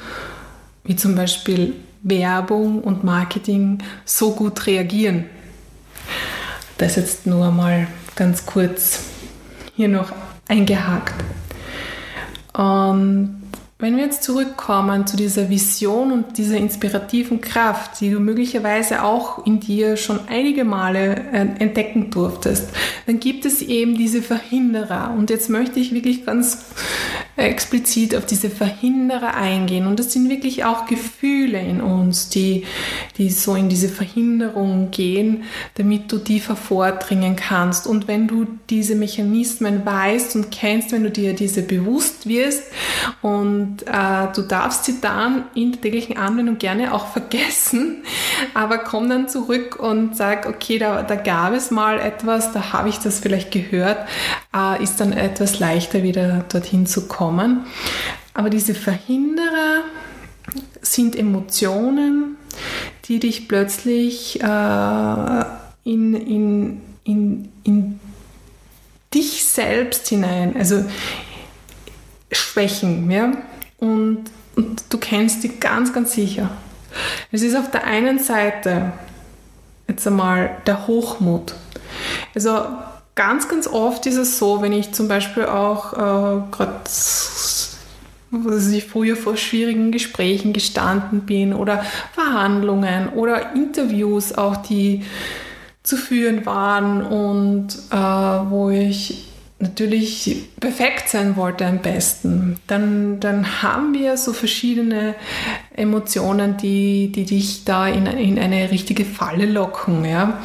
wie 0.85 0.97
zum 0.97 1.14
Beispiel 1.14 1.75
Werbung 2.02 2.80
und 2.82 3.04
Marketing, 3.04 3.78
so 4.04 4.32
gut 4.32 4.66
reagieren. 4.66 5.26
Das 6.78 6.97
jetzt 6.97 7.26
nur 7.26 7.50
mal 7.50 7.87
ganz 8.16 8.44
kurz 8.47 9.04
hier 9.76 9.88
noch 9.88 10.12
eingehakt. 10.52 11.14
Und 12.52 13.42
wenn 13.78 13.97
wir 13.97 14.04
jetzt 14.04 14.23
zurückkommen 14.23 15.09
zu 15.09 15.16
dieser 15.16 15.50
Vision 15.50 16.12
und 16.12 16.38
dieser 16.38 16.56
inspirativen 16.56 17.40
Kraft, 17.40 18.00
die 18.00 18.11
du 18.11 18.21
möglicherweise 18.21 19.02
auch 19.02 19.44
in 19.44 19.59
dir 19.59 19.97
schon 19.97 20.21
einige 20.28 20.64
Male 20.64 21.16
äh, 21.32 21.47
entdecken 21.59 22.11
durftest, 22.11 22.71
dann 23.06 23.18
gibt 23.18 23.44
es 23.44 23.61
eben 23.61 23.97
diese 23.97 24.23
Verhinderer. 24.23 25.12
Und 25.18 25.30
jetzt 25.30 25.50
möchte 25.50 25.80
ich 25.80 25.92
wirklich 25.92 26.25
ganz 26.25 26.64
explizit 27.36 28.14
auf 28.14 28.26
diese 28.26 28.50
Verhinderer 28.50 29.34
eingehen. 29.34 29.86
Und 29.86 29.98
das 29.98 30.12
sind 30.12 30.28
wirklich 30.28 30.64
auch 30.64 30.84
Gefühle 30.84 31.58
in 31.58 31.80
uns, 31.80 32.28
die, 32.28 32.66
die 33.16 33.30
so 33.30 33.54
in 33.54 33.70
diese 33.70 33.88
Verhinderung 33.88 34.90
gehen, 34.90 35.44
damit 35.76 36.12
du 36.12 36.18
die 36.18 36.40
vordringen 36.40 37.36
kannst. 37.36 37.86
Und 37.86 38.06
wenn 38.06 38.28
du 38.28 38.46
diese 38.68 38.96
Mechanismen 38.96 39.86
weißt 39.86 40.36
und 40.36 40.50
kennst, 40.50 40.92
wenn 40.92 41.04
du 41.04 41.10
dir 41.10 41.32
diese 41.32 41.62
bewusst 41.62 42.28
wirst 42.28 42.64
und 43.22 43.82
äh, 43.86 44.28
du 44.34 44.42
darfst 44.42 44.84
sie 44.84 45.00
dann 45.00 45.44
in 45.54 45.72
der 45.72 45.80
täglichen 45.80 46.18
Anwendung 46.18 46.58
gerne 46.58 46.92
auch 46.92 47.06
vergessen, 47.06 48.04
aber 48.54 48.78
komm 48.78 49.08
dann 49.08 49.28
zurück 49.28 49.78
und 49.80 50.16
sag, 50.16 50.46
okay, 50.46 50.78
da, 50.78 51.02
da 51.02 51.14
gab 51.14 51.54
es 51.54 51.70
mal 51.70 51.98
etwas, 51.98 52.52
da 52.52 52.74
habe 52.74 52.90
ich 52.90 52.98
das 52.98 53.20
vielleicht 53.20 53.50
gehört, 53.50 54.06
äh, 54.54 54.82
ist 54.82 55.00
dann 55.00 55.12
etwas 55.12 55.58
leichter 55.58 56.02
wieder 56.02 56.44
dorthin 56.50 56.86
zu 56.86 57.08
kommen 57.08 57.21
kommen. 57.22 57.66
Aber 58.34 58.50
diese 58.50 58.74
Verhinderer 58.74 59.84
sind 60.80 61.14
Emotionen, 61.14 62.36
die 63.04 63.20
dich 63.20 63.46
plötzlich 63.46 64.42
äh, 64.42 65.44
in, 65.84 66.14
in, 66.14 66.80
in, 67.04 67.48
in 67.62 68.00
dich 69.14 69.44
selbst 69.44 70.08
hinein, 70.08 70.56
also 70.56 70.84
schwächen. 72.32 73.08
Ja? 73.08 73.32
Und, 73.78 74.24
und 74.56 74.82
du 74.88 74.98
kennst 74.98 75.44
die 75.44 75.60
ganz, 75.60 75.92
ganz 75.92 76.12
sicher. 76.12 76.50
Es 77.30 77.42
ist 77.42 77.56
auf 77.56 77.70
der 77.70 77.84
einen 77.84 78.18
Seite 78.18 78.92
jetzt 79.86 80.06
einmal 80.08 80.56
der 80.66 80.88
Hochmut. 80.88 81.54
Also 82.34 82.66
ganz, 83.14 83.49
ganz 83.49 83.66
oft 83.66 84.07
ist 84.07 84.16
es 84.16 84.38
so, 84.38 84.62
wenn 84.62 84.73
ich 84.73 84.92
zum 84.92 85.09
Beispiel 85.09 85.45
auch 85.45 85.92
äh, 85.92 86.42
gerade 86.50 86.81
früher 88.81 89.16
vor 89.16 89.37
schwierigen 89.37 89.92
Gesprächen 89.92 90.52
gestanden 90.52 91.21
bin 91.23 91.52
oder 91.52 91.85
Verhandlungen 92.14 93.11
oder 93.11 93.54
Interviews 93.54 94.33
auch, 94.33 94.57
die 94.57 95.04
zu 95.83 95.97
führen 95.97 96.47
waren 96.47 97.02
und 97.02 97.69
äh, 97.90 97.97
wo 97.97 98.71
ich 98.71 99.31
natürlich 99.62 100.50
perfekt 100.59 101.09
sein 101.09 101.37
wollte 101.37 101.64
am 101.64 101.78
besten, 101.78 102.57
dann, 102.66 103.21
dann 103.21 103.62
haben 103.62 103.95
wir 103.95 104.16
so 104.16 104.33
verschiedene 104.33 105.14
Emotionen, 105.75 106.57
die, 106.57 107.12
die 107.12 107.25
dich 107.25 107.64
da 107.64 107.87
in, 107.87 108.07
in 108.07 108.40
eine 108.40 108.73
richtige 108.73 109.04
Falle 109.04 109.47
locken, 109.47 110.04
ja? 110.04 110.40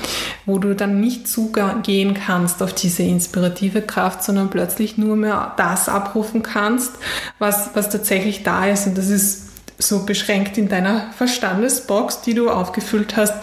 wo 0.45 0.59
du 0.59 0.75
dann 0.75 0.99
nicht 0.99 1.27
zugehen 1.27 2.13
kannst 2.13 2.61
auf 2.61 2.73
diese 2.73 3.01
inspirative 3.01 3.81
Kraft, 3.81 4.23
sondern 4.23 4.51
plötzlich 4.51 4.99
nur 4.99 5.15
mehr 5.15 5.53
das 5.57 5.89
abrufen 5.89 6.43
kannst, 6.43 6.93
was, 7.39 7.71
was 7.73 7.89
tatsächlich 7.89 8.43
da 8.43 8.67
ist. 8.67 8.85
Und 8.85 8.99
das 8.99 9.09
ist 9.09 9.47
so 9.79 10.05
beschränkt 10.05 10.59
in 10.59 10.69
deiner 10.69 11.11
Verstandesbox, 11.17 12.21
die 12.21 12.35
du 12.35 12.51
aufgefüllt 12.51 13.17
hast 13.17 13.33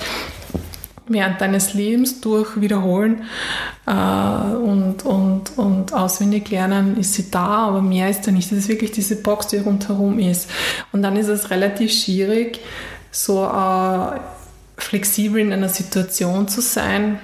während 1.06 1.40
deines 1.40 1.74
Lebens 1.74 2.20
durch 2.20 2.60
Wiederholen 2.60 3.24
äh, 3.86 3.90
und, 3.90 5.04
und, 5.04 5.58
und 5.58 5.92
auswendig 5.92 6.50
lernen 6.50 6.96
ist 6.96 7.14
sie 7.14 7.30
da, 7.30 7.66
aber 7.68 7.82
mehr 7.82 8.08
ist 8.08 8.26
da 8.26 8.30
nicht. 8.30 8.50
Das 8.50 8.58
ist 8.58 8.68
wirklich 8.68 8.92
diese 8.92 9.16
Box, 9.16 9.48
die 9.48 9.58
rundherum 9.58 10.18
ist. 10.18 10.50
Und 10.92 11.02
dann 11.02 11.16
ist 11.16 11.28
es 11.28 11.50
relativ 11.50 11.92
schwierig, 11.92 12.60
so 13.10 13.44
äh, 13.44 14.20
flexibel 14.76 15.40
in 15.40 15.52
einer 15.52 15.68
Situation 15.68 16.48
zu 16.48 16.60
sein, 16.60 17.18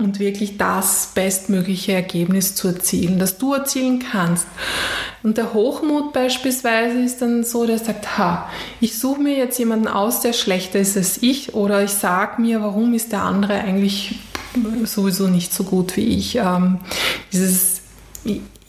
und 0.00 0.18
wirklich 0.18 0.56
das 0.58 1.10
bestmögliche 1.14 1.92
Ergebnis 1.92 2.54
zu 2.54 2.68
erzielen, 2.68 3.18
das 3.18 3.38
du 3.38 3.54
erzielen 3.54 3.98
kannst. 4.00 4.46
Und 5.22 5.36
der 5.36 5.52
Hochmut 5.52 6.12
beispielsweise 6.12 6.98
ist 7.00 7.20
dann 7.22 7.44
so, 7.44 7.66
der 7.66 7.78
sagt, 7.78 8.18
ha, 8.18 8.48
ich 8.80 8.98
suche 8.98 9.20
mir 9.20 9.36
jetzt 9.36 9.58
jemanden 9.58 9.88
aus, 9.88 10.20
der 10.20 10.32
schlechter 10.32 10.78
ist 10.78 10.96
als 10.96 11.22
ich, 11.22 11.54
oder 11.54 11.84
ich 11.84 11.90
sage 11.90 12.40
mir, 12.40 12.62
warum 12.62 12.94
ist 12.94 13.12
der 13.12 13.22
andere 13.22 13.54
eigentlich 13.54 14.18
sowieso 14.84 15.28
nicht 15.28 15.52
so 15.52 15.64
gut 15.64 15.96
wie 15.96 16.06
ich. 16.16 16.36
Ähm, 16.36 16.80
dieses 17.32 17.82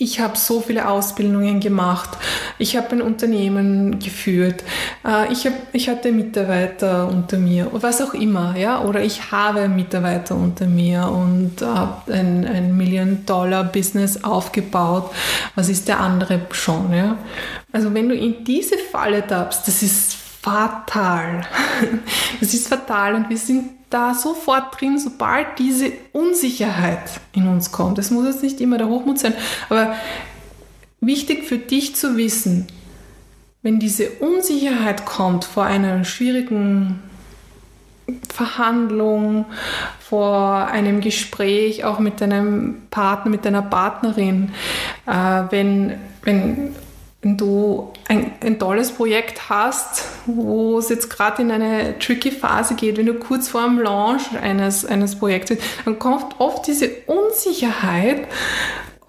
ich 0.01 0.19
habe 0.19 0.35
so 0.35 0.61
viele 0.61 0.89
Ausbildungen 0.89 1.59
gemacht, 1.59 2.09
ich 2.57 2.75
habe 2.75 2.89
ein 2.91 3.01
Unternehmen 3.03 3.99
geführt, 3.99 4.63
äh, 5.05 5.31
ich, 5.31 5.45
hab, 5.45 5.53
ich 5.73 5.89
hatte 5.89 6.11
Mitarbeiter 6.11 7.07
unter 7.07 7.37
mir, 7.37 7.69
was 7.71 8.01
auch 8.01 8.15
immer, 8.15 8.57
ja, 8.57 8.81
oder 8.81 9.03
ich 9.03 9.31
habe 9.31 9.69
Mitarbeiter 9.69 10.35
unter 10.35 10.65
mir 10.65 11.07
und 11.07 11.61
habe 11.61 12.11
ein, 12.11 12.45
ein 12.45 12.75
Million-Dollar-Business 12.75 14.23
aufgebaut. 14.23 15.11
Was 15.55 15.69
ist 15.69 15.87
der 15.87 15.99
andere 15.99 16.41
schon, 16.51 16.93
ja? 16.93 17.17
Also 17.71 17.93
wenn 17.93 18.09
du 18.09 18.15
in 18.15 18.43
diese 18.43 18.77
Falle 18.77 19.25
tappst, 19.25 19.67
das 19.67 19.83
ist 19.83 20.13
fatal. 20.41 21.41
Das 22.39 22.55
ist 22.55 22.67
fatal 22.67 23.13
und 23.13 23.29
wir 23.29 23.37
sind 23.37 23.80
da 23.93 24.13
sofort 24.13 24.79
drin, 24.79 24.97
sobald 24.97 25.59
diese 25.59 25.91
Unsicherheit 26.13 27.19
in 27.33 27.47
uns 27.47 27.71
kommt. 27.71 27.99
Es 27.99 28.11
muss 28.11 28.25
jetzt 28.25 28.43
nicht 28.43 28.61
immer 28.61 28.77
der 28.77 28.87
Hochmut 28.87 29.19
sein, 29.19 29.33
aber 29.69 29.95
wichtig 30.99 31.45
für 31.45 31.57
dich 31.57 31.95
zu 31.95 32.17
wissen, 32.17 32.67
wenn 33.61 33.79
diese 33.79 34.09
Unsicherheit 34.09 35.05
kommt 35.05 35.45
vor 35.45 35.65
einer 35.65 36.03
schwierigen 36.03 36.99
Verhandlung, 38.33 39.45
vor 39.99 40.67
einem 40.67 41.01
Gespräch, 41.01 41.85
auch 41.85 41.99
mit 41.99 42.21
deinem 42.21 42.81
Partner, 42.89 43.31
mit 43.31 43.45
deiner 43.45 43.61
Partnerin, 43.61 44.51
äh, 45.05 45.43
wenn, 45.49 45.93
wenn 46.23 46.75
wenn 47.21 47.37
du 47.37 47.93
ein, 48.07 48.31
ein 48.41 48.57
tolles 48.57 48.91
Projekt 48.91 49.49
hast, 49.49 50.05
wo 50.25 50.79
es 50.79 50.89
jetzt 50.89 51.09
gerade 51.09 51.41
in 51.41 51.51
eine 51.51 51.99
tricky 51.99 52.31
Phase 52.31 52.73
geht, 52.75 52.97
wenn 52.97 53.05
du 53.05 53.13
kurz 53.13 53.47
vor 53.47 53.63
dem 53.63 53.79
Launch 53.79 54.23
eines, 54.41 54.85
eines 54.85 55.15
Projekts 55.15 55.49
bist, 55.49 55.61
dann 55.85 55.99
kommt 55.99 56.39
oft 56.39 56.65
diese 56.65 56.89
Unsicherheit 57.05 58.27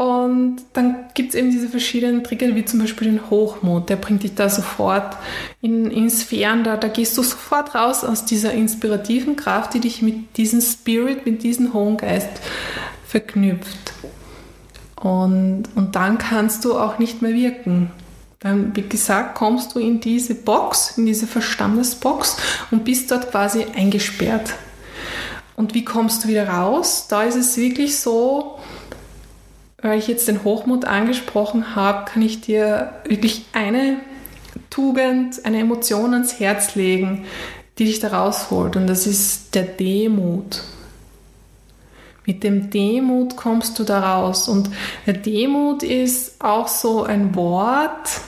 Und 0.02 0.57
dann 0.73 1.04
gibt 1.14 1.31
es 1.31 1.35
eben 1.37 1.52
diese 1.52 1.69
verschiedenen 1.69 2.25
Trigger, 2.25 2.57
wie 2.57 2.64
zum 2.64 2.81
Beispiel 2.81 3.07
den 3.07 3.31
Hochmut. 3.31 3.88
Der 3.88 3.95
bringt 3.95 4.25
dich 4.25 4.35
da 4.35 4.49
sofort 4.49 5.16
in, 5.61 5.90
in 5.92 6.11
Sphären, 6.11 6.64
da, 6.64 6.76
da 6.76 6.88
gehst 6.88 7.16
du 7.16 7.23
sofort 7.23 7.76
raus 7.76 8.02
aus 8.02 8.25
dieser 8.25 8.52
inspirativen 8.52 9.37
Kraft, 9.37 9.75
die 9.75 9.81
dich 9.81 10.02
mit 10.02 10.37
diesem 10.37 10.61
Spirit, 10.61 11.25
mit 11.25 11.45
diesem 11.45 11.73
hohen 11.73 11.99
Geist 11.99 12.31
verknüpft. 13.07 13.92
Und, 14.97 15.64
und 15.76 15.95
dann 15.95 16.19
kannst 16.19 16.64
du 16.64 16.76
auch 16.76 16.99
nicht 16.99 17.23
mehr 17.23 17.35
wirken. 17.35 17.92
Dann, 18.42 18.75
wie 18.75 18.82
gesagt, 18.82 19.37
kommst 19.37 19.75
du 19.75 19.78
in 19.78 20.00
diese 20.00 20.34
Box, 20.34 20.99
in 20.99 21.06
diese 21.06 21.28
Verstandesbox 21.28 22.37
und 22.72 22.84
bist 22.84 23.11
dort 23.12 23.30
quasi 23.30 23.64
eingesperrt. 23.75 24.54
Und 25.54 25.75
wie 25.75 25.84
kommst 25.84 26.25
du 26.25 26.28
wieder 26.28 26.49
raus? 26.49 27.06
Da 27.08 27.22
ist 27.22 27.37
es 27.37 27.56
wirklich 27.56 28.00
so, 28.00 28.58
weil 29.80 29.99
ich 29.99 30.08
jetzt 30.08 30.26
den 30.26 30.42
Hochmut 30.42 30.84
angesprochen 30.84 31.76
habe, 31.76 32.11
kann 32.11 32.22
ich 32.22 32.40
dir 32.40 32.94
wirklich 33.04 33.44
eine 33.52 33.99
Tugend, 34.70 35.44
eine 35.44 35.61
Emotion 35.61 36.12
ans 36.12 36.40
Herz 36.40 36.75
legen, 36.75 37.26
die 37.78 37.84
dich 37.84 38.00
da 38.00 38.08
rausholt. 38.08 38.75
Und 38.75 38.88
das 38.88 39.06
ist 39.06 39.54
der 39.54 39.64
Demut. 39.64 40.62
Mit 42.26 42.42
dem 42.42 42.70
Demut 42.70 43.37
kommst 43.37 43.78
du 43.78 43.84
da 43.84 44.16
raus. 44.16 44.49
Und 44.49 44.70
der 45.06 45.14
Demut 45.14 45.84
ist 45.84 46.42
auch 46.42 46.66
so 46.66 47.04
ein 47.04 47.34
Wort, 47.37 48.20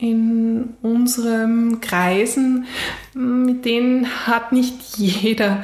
in 0.00 0.76
unseren 0.80 1.80
Kreisen, 1.82 2.64
mit 3.12 3.66
denen 3.66 4.26
hat 4.26 4.50
nicht 4.50 4.74
jeder 4.96 5.62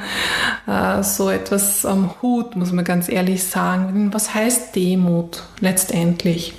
äh, 0.67 1.01
so 1.01 1.29
etwas 1.29 1.85
am 1.85 2.21
Hut, 2.21 2.55
muss 2.55 2.71
man 2.71 2.85
ganz 2.85 3.09
ehrlich 3.09 3.43
sagen. 3.43 4.09
Was 4.13 4.33
heißt 4.33 4.75
Demut 4.75 5.43
letztendlich? 5.59 6.53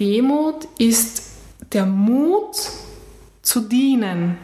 Demut 0.00 0.66
ist 0.78 1.22
der 1.72 1.84
Mut 1.84 2.56
zu 3.42 3.60
dienen. 3.60 4.38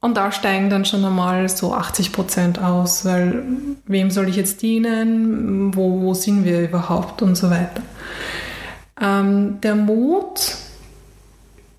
Und 0.00 0.16
da 0.16 0.30
steigen 0.30 0.70
dann 0.70 0.84
schon 0.84 1.04
einmal 1.04 1.48
so 1.48 1.74
80 1.74 2.12
Prozent 2.12 2.62
aus, 2.62 3.04
weil 3.04 3.42
wem 3.86 4.10
soll 4.10 4.28
ich 4.28 4.36
jetzt 4.36 4.62
dienen, 4.62 5.74
wo, 5.74 6.02
wo 6.02 6.14
sind 6.14 6.44
wir 6.44 6.60
überhaupt 6.60 7.22
und 7.22 7.34
so 7.34 7.50
weiter. 7.50 7.82
Ähm, 9.00 9.60
der 9.60 9.74
Mut 9.74 10.56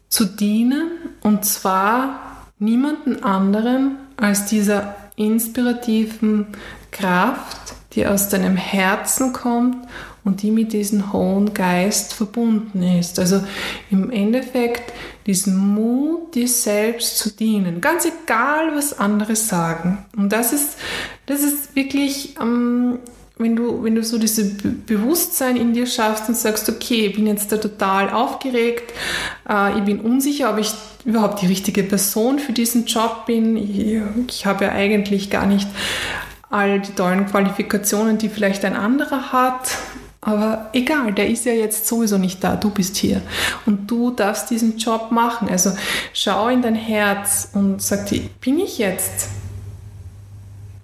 zu 0.09 0.25
dienen 0.25 0.91
und 1.21 1.45
zwar 1.45 2.47
niemanden 2.59 3.23
anderen 3.23 3.97
als 4.17 4.45
dieser 4.45 4.95
inspirativen 5.15 6.47
Kraft, 6.91 7.75
die 7.93 8.05
aus 8.05 8.29
deinem 8.29 8.55
Herzen 8.55 9.33
kommt 9.33 9.87
und 10.23 10.41
die 10.41 10.51
mit 10.51 10.73
diesem 10.73 11.13
hohen 11.13 11.53
Geist 11.53 12.13
verbunden 12.13 12.83
ist. 12.83 13.19
Also 13.19 13.41
im 13.89 14.11
Endeffekt 14.11 14.93
diesen 15.25 15.57
Mut, 15.57 16.35
dir 16.35 16.47
selbst 16.47 17.17
zu 17.17 17.29
dienen, 17.31 17.81
ganz 17.81 18.05
egal, 18.05 18.75
was 18.75 18.97
andere 18.97 19.35
sagen. 19.35 20.05
Und 20.15 20.31
das 20.31 20.53
ist, 20.53 20.77
das 21.25 21.41
ist 21.41 21.75
wirklich 21.75 22.35
ähm, 22.39 22.99
wenn 23.39 23.55
du, 23.55 23.83
wenn 23.83 23.95
du 23.95 24.03
so 24.03 24.17
dieses 24.17 24.51
Bewusstsein 24.85 25.55
in 25.55 25.73
dir 25.73 25.87
schaffst 25.87 26.27
und 26.27 26.35
sagst, 26.35 26.67
okay, 26.69 27.07
ich 27.07 27.15
bin 27.15 27.25
jetzt 27.25 27.51
da 27.51 27.57
total 27.57 28.09
aufgeregt, 28.09 28.93
äh, 29.49 29.77
ich 29.77 29.85
bin 29.85 30.01
unsicher, 30.01 30.51
ob 30.51 30.59
ich 30.59 30.73
überhaupt 31.05 31.41
die 31.41 31.47
richtige 31.47 31.83
Person 31.83 32.39
für 32.39 32.51
diesen 32.51 32.85
Job 32.85 33.25
bin. 33.25 33.55
Ich, 33.55 34.01
ich 34.27 34.45
habe 34.45 34.65
ja 34.65 34.71
eigentlich 34.73 35.29
gar 35.29 35.45
nicht 35.45 35.69
all 36.49 36.81
die 36.81 36.91
tollen 36.91 37.27
Qualifikationen, 37.27 38.17
die 38.17 38.27
vielleicht 38.27 38.65
ein 38.65 38.75
anderer 38.75 39.31
hat. 39.31 39.77
Aber 40.19 40.69
egal, 40.73 41.13
der 41.13 41.29
ist 41.29 41.45
ja 41.45 41.53
jetzt 41.53 41.87
sowieso 41.87 42.17
nicht 42.17 42.43
da, 42.43 42.57
du 42.57 42.69
bist 42.69 42.97
hier 42.97 43.21
und 43.65 43.89
du 43.89 44.11
darfst 44.11 44.49
diesen 44.49 44.77
Job 44.77 45.11
machen. 45.11 45.47
Also 45.47 45.71
schau 46.11 46.49
in 46.49 46.61
dein 46.61 46.75
Herz 46.75 47.51
und 47.53 47.81
sag 47.81 48.07
dir, 48.07 48.23
bin 48.41 48.59
ich 48.59 48.79
jetzt 48.79 49.29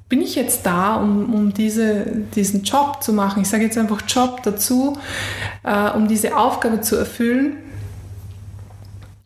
bin 0.07 0.21
ich 0.21 0.35
jetzt 0.35 0.65
da, 0.65 0.95
um, 0.95 1.33
um 1.33 1.53
diese, 1.53 2.05
diesen 2.35 2.63
Job 2.63 3.01
zu 3.01 3.11
machen? 3.11 3.41
Ich 3.41 3.49
sage 3.49 3.63
jetzt 3.63 3.77
einfach 3.77 4.01
Job 4.07 4.43
dazu, 4.43 4.97
äh, 5.63 5.89
um 5.91 6.07
diese 6.07 6.37
Aufgabe 6.37 6.81
zu 6.81 6.95
erfüllen. 6.95 7.57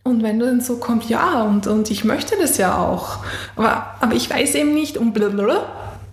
Und 0.04 0.24
wenn 0.24 0.40
du 0.40 0.46
dann 0.46 0.62
so 0.62 0.78
kommst, 0.78 1.10
ja, 1.10 1.44
und, 1.44 1.68
und 1.68 1.92
ich 1.92 2.06
möchte 2.06 2.36
das 2.40 2.58
ja 2.58 2.78
auch, 2.78 3.20
aber, 3.56 3.96
aber 4.00 4.16
ich 4.16 4.30
weiß 4.30 4.56
eben 4.56 4.74
nicht 4.74 4.98
und 4.98 5.14
blablabla, 5.14 5.66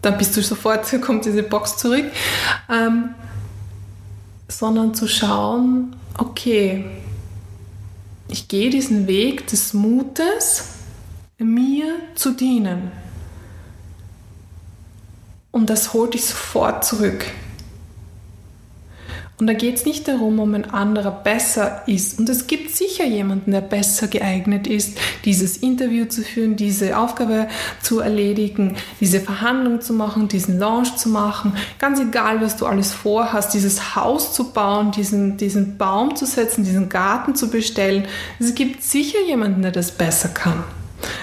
dann 0.03 0.19
bist 0.19 0.37
du 0.37 0.43
sofort, 0.43 0.85
kommt 1.01 1.25
diese 1.25 1.45
Box 1.45 1.77
zurück, 1.77 2.05
ähm, 2.69 3.11
sondern 4.49 4.95
zu 4.95 5.07
schauen, 5.07 5.97
okay, 6.19 6.85
ich 8.29 8.49
gehe 8.49 8.71
diesen 8.71 9.07
Weg 9.07 9.47
des 9.47 9.73
Mutes, 9.73 10.65
mir 11.39 11.87
zu 12.17 12.33
dienen. 12.33 12.91
Und 15.57 15.71
das 15.71 15.95
holt 15.95 16.13
dich 16.13 16.27
sofort 16.27 16.85
zurück. 16.85 17.25
Und 19.39 19.47
da 19.47 19.55
geht 19.55 19.77
es 19.77 19.87
nicht 19.87 20.07
darum, 20.07 20.39
ob 20.39 20.53
ein 20.53 20.71
anderer 20.71 21.11
besser 21.11 21.83
ist. 21.87 22.19
Und 22.19 22.29
es 22.29 22.47
gibt 22.47 22.77
sicher 22.77 23.07
jemanden, 23.07 23.53
der 23.53 23.63
besser 23.63 24.07
geeignet 24.07 24.67
ist, 24.67 24.99
dieses 25.25 25.57
Interview 25.57 26.05
zu 26.05 26.21
führen, 26.21 26.57
diese 26.57 26.99
Aufgabe 26.99 27.49
zu 27.81 28.01
erledigen, 28.01 28.77
diese 29.01 29.19
Verhandlung 29.19 29.81
zu 29.81 29.95
machen, 29.95 30.29
diesen 30.29 30.59
Launch 30.59 30.95
zu 30.97 31.09
machen. 31.09 31.55
Ganz 31.79 32.01
egal, 32.01 32.43
was 32.43 32.59
du 32.59 32.67
alles 32.67 32.93
vorhast, 32.93 33.55
dieses 33.55 33.97
Haus 33.97 34.35
zu 34.35 34.53
bauen, 34.53 34.91
diesen, 34.91 35.39
diesen 35.39 35.79
Baum 35.79 36.17
zu 36.17 36.27
setzen, 36.27 36.65
diesen 36.65 36.91
Garten 36.91 37.35
zu 37.35 37.49
bestellen. 37.49 38.05
Es 38.39 38.55
gibt 38.55 38.83
sicher 38.83 39.21
jemanden, 39.27 39.63
der 39.63 39.73
das 39.73 39.91
besser 39.91 40.29
kann. 40.29 40.65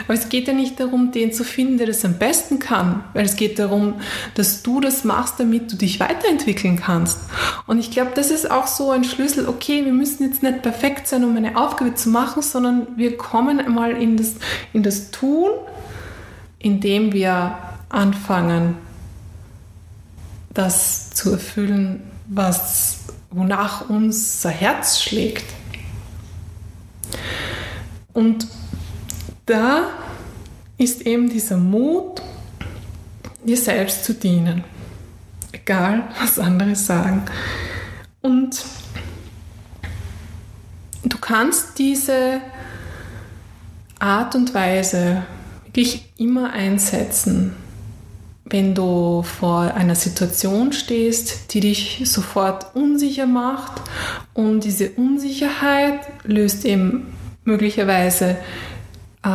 Aber 0.06 0.14
es 0.14 0.30
geht 0.30 0.48
ja 0.48 0.54
nicht 0.54 0.80
darum, 0.80 1.12
den 1.12 1.34
zu 1.34 1.44
finden, 1.44 1.78
der 1.78 1.88
das 1.88 2.04
am 2.06 2.18
besten 2.18 2.60
kann, 2.60 3.04
weil 3.14 3.26
es 3.26 3.36
geht 3.36 3.60
darum, 3.60 3.96
dass 4.36 4.64
du 4.64 4.80
das 4.80 5.04
machst, 5.04 5.40
damit 5.40 5.72
du 5.72 5.76
dich 5.76 6.00
weiterentwickeln 6.00 6.78
kannst. 6.78 7.20
Und 7.68 7.80
ich 7.80 7.92
glaube, 7.92 8.12
das 8.16 8.32
ist 8.32 8.50
auch 8.50 8.68
so 8.68 8.92
ein 8.92 9.04
Schlüssel, 9.04 9.48
okay, 9.48 9.86
wir 9.86 9.94
müssen 9.94 10.24
jetzt 10.24 10.44
nicht 10.44 10.62
perfekt 10.62 11.08
sein, 11.08 11.24
um 11.24 11.36
eine 11.36 11.58
Aufgabe 11.58 11.96
zu 11.96 12.10
machen, 12.10 12.42
sondern 12.42 12.88
wir 12.96 13.18
kommen 13.18 13.60
einmal 13.60 13.92
in 13.92 14.18
das, 14.18 14.34
in 14.74 14.84
das 14.84 15.12
Tun, 15.12 15.50
indem 16.60 17.14
wir 17.14 17.58
anfangen, 17.90 18.78
das 20.54 21.10
zu 21.12 21.32
erfüllen, 21.32 22.04
was, 22.28 23.00
wonach 23.32 23.90
unser 23.90 24.50
Herz 24.50 25.02
schlägt. 25.02 25.46
Und 28.14 28.48
da 29.46 29.90
ist 30.78 31.02
eben 31.02 31.30
dieser 31.30 31.58
Mut, 31.58 32.22
dir 33.44 33.58
selbst 33.58 34.06
zu 34.06 34.14
dienen. 34.14 34.64
Egal, 35.52 36.04
was 36.20 36.40
andere 36.40 36.76
sagen. 36.76 37.24
Und 38.22 38.64
du 41.04 41.18
kannst 41.18 41.78
diese 41.78 42.42
Art 44.00 44.36
und 44.36 44.54
Weise 44.54 45.24
wirklich 45.66 46.12
immer 46.18 46.52
einsetzen, 46.52 47.56
wenn 48.46 48.76
du 48.76 49.24
vor 49.24 49.74
einer 49.74 49.96
Situation 49.96 50.74
stehst, 50.74 51.54
die 51.54 51.62
dich 51.62 52.02
sofort 52.06 52.76
unsicher 52.76 53.26
macht 53.26 53.82
und 54.34 54.64
diese 54.64 54.92
Unsicherheit 54.92 56.00
löst 56.24 56.66
eben 56.66 57.14
möglicherweise 57.46 58.38
äh, 59.24 59.28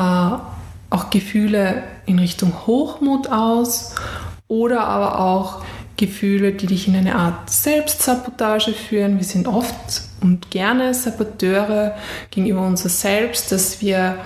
auch 0.90 1.10
Gefühle 1.10 1.82
in 2.06 2.18
Richtung 2.18 2.66
Hochmut 2.66 3.28
aus 3.28 3.94
oder 4.48 4.84
aber 4.84 5.20
auch 5.20 5.62
Gefühle, 5.96 6.52
die 6.52 6.66
dich 6.66 6.88
in 6.88 6.96
eine 6.96 7.16
Art 7.16 7.50
Selbstsabotage 7.50 8.72
führen. 8.72 9.18
Wir 9.18 9.24
sind 9.24 9.48
oft 9.48 10.02
und 10.22 10.50
gerne 10.50 10.94
Saboteure 10.94 11.96
gegenüber 12.30 12.66
uns 12.66 12.82
selbst, 13.00 13.52
dass 13.52 13.80
wir 13.80 14.18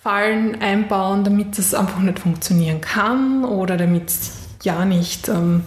Fallen 0.00 0.60
einbauen, 0.62 1.24
damit 1.24 1.58
das 1.58 1.74
einfach 1.74 1.98
nicht 1.98 2.20
funktionieren 2.20 2.80
kann 2.80 3.44
oder 3.44 3.76
damit 3.76 4.08
es 4.08 4.30
ja 4.62 4.84
nicht, 4.84 5.28
ähm, 5.28 5.64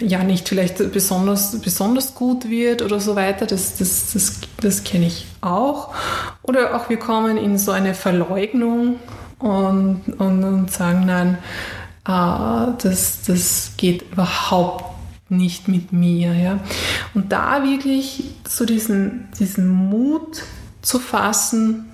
ja 0.00 0.24
nicht 0.24 0.48
vielleicht 0.48 0.92
besonders, 0.92 1.60
besonders 1.60 2.14
gut 2.14 2.48
wird 2.48 2.82
oder 2.82 3.00
so 3.00 3.16
weiter. 3.16 3.46
Das, 3.46 3.76
das, 3.76 4.12
das, 4.12 4.40
das 4.60 4.84
kenne 4.84 5.06
ich 5.06 5.26
auch. 5.40 5.94
Oder 6.42 6.74
auch 6.76 6.88
wir 6.88 6.98
kommen 6.98 7.36
in 7.36 7.58
so 7.58 7.72
eine 7.72 7.94
Verleugnung 7.94 8.96
und, 9.38 10.02
und, 10.18 10.44
und 10.44 10.70
sagen, 10.70 11.04
nein, 11.06 11.38
äh, 12.06 12.72
das, 12.82 13.22
das 13.26 13.72
geht 13.76 14.12
überhaupt 14.12 14.84
nicht 15.28 15.68
mit 15.68 15.92
mir. 15.92 16.34
Ja? 16.34 16.60
Und 17.14 17.32
da 17.32 17.64
wirklich 17.64 18.24
so 18.48 18.64
diesen, 18.64 19.28
diesen 19.38 19.68
Mut 19.68 20.42
zu 20.82 20.98
fassen, 20.98 21.90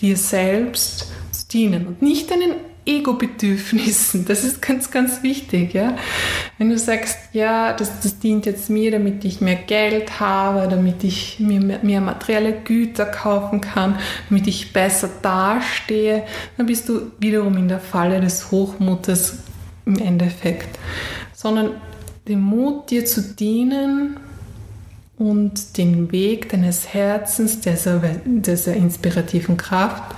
dir 0.00 0.16
selbst 0.16 1.08
zu 1.32 1.48
dienen 1.48 1.86
und 1.86 2.02
nicht 2.02 2.30
deinen 2.30 2.54
Ego-Bedürfnissen. 2.86 4.24
Das 4.24 4.44
ist 4.44 4.62
ganz, 4.62 4.90
ganz 4.90 5.22
wichtig. 5.22 5.74
Ja? 5.74 5.96
Wenn 6.56 6.70
du 6.70 6.78
sagst, 6.78 7.18
ja, 7.32 7.72
das, 7.72 8.00
das 8.00 8.18
dient 8.18 8.46
jetzt 8.46 8.70
mir, 8.70 8.90
damit 8.90 9.24
ich 9.24 9.40
mehr 9.40 9.56
Geld 9.56 10.20
habe, 10.20 10.68
damit 10.68 11.04
ich 11.04 11.38
mir 11.40 11.60
mehr, 11.60 11.80
mehr 11.82 12.00
materielle 12.00 12.52
Güter 12.52 13.06
kaufen 13.06 13.60
kann, 13.60 13.98
damit 14.28 14.46
ich 14.46 14.72
besser 14.72 15.10
dastehe, 15.20 16.22
dann 16.56 16.66
bist 16.66 16.88
du 16.88 17.12
wiederum 17.18 17.56
in 17.56 17.68
der 17.68 17.80
Falle 17.80 18.20
des 18.20 18.50
Hochmutes 18.50 19.38
im 19.84 19.98
Endeffekt. 19.98 20.78
Sondern 21.34 21.72
den 22.28 22.40
Mut, 22.40 22.90
dir 22.90 23.04
zu 23.04 23.20
dienen, 23.22 24.16
und 25.18 25.78
den 25.78 26.12
Weg 26.12 26.50
deines 26.50 26.92
Herzens, 26.92 27.60
dieser, 27.60 28.00
dieser 28.24 28.74
inspirativen 28.74 29.56
Kraft 29.56 30.14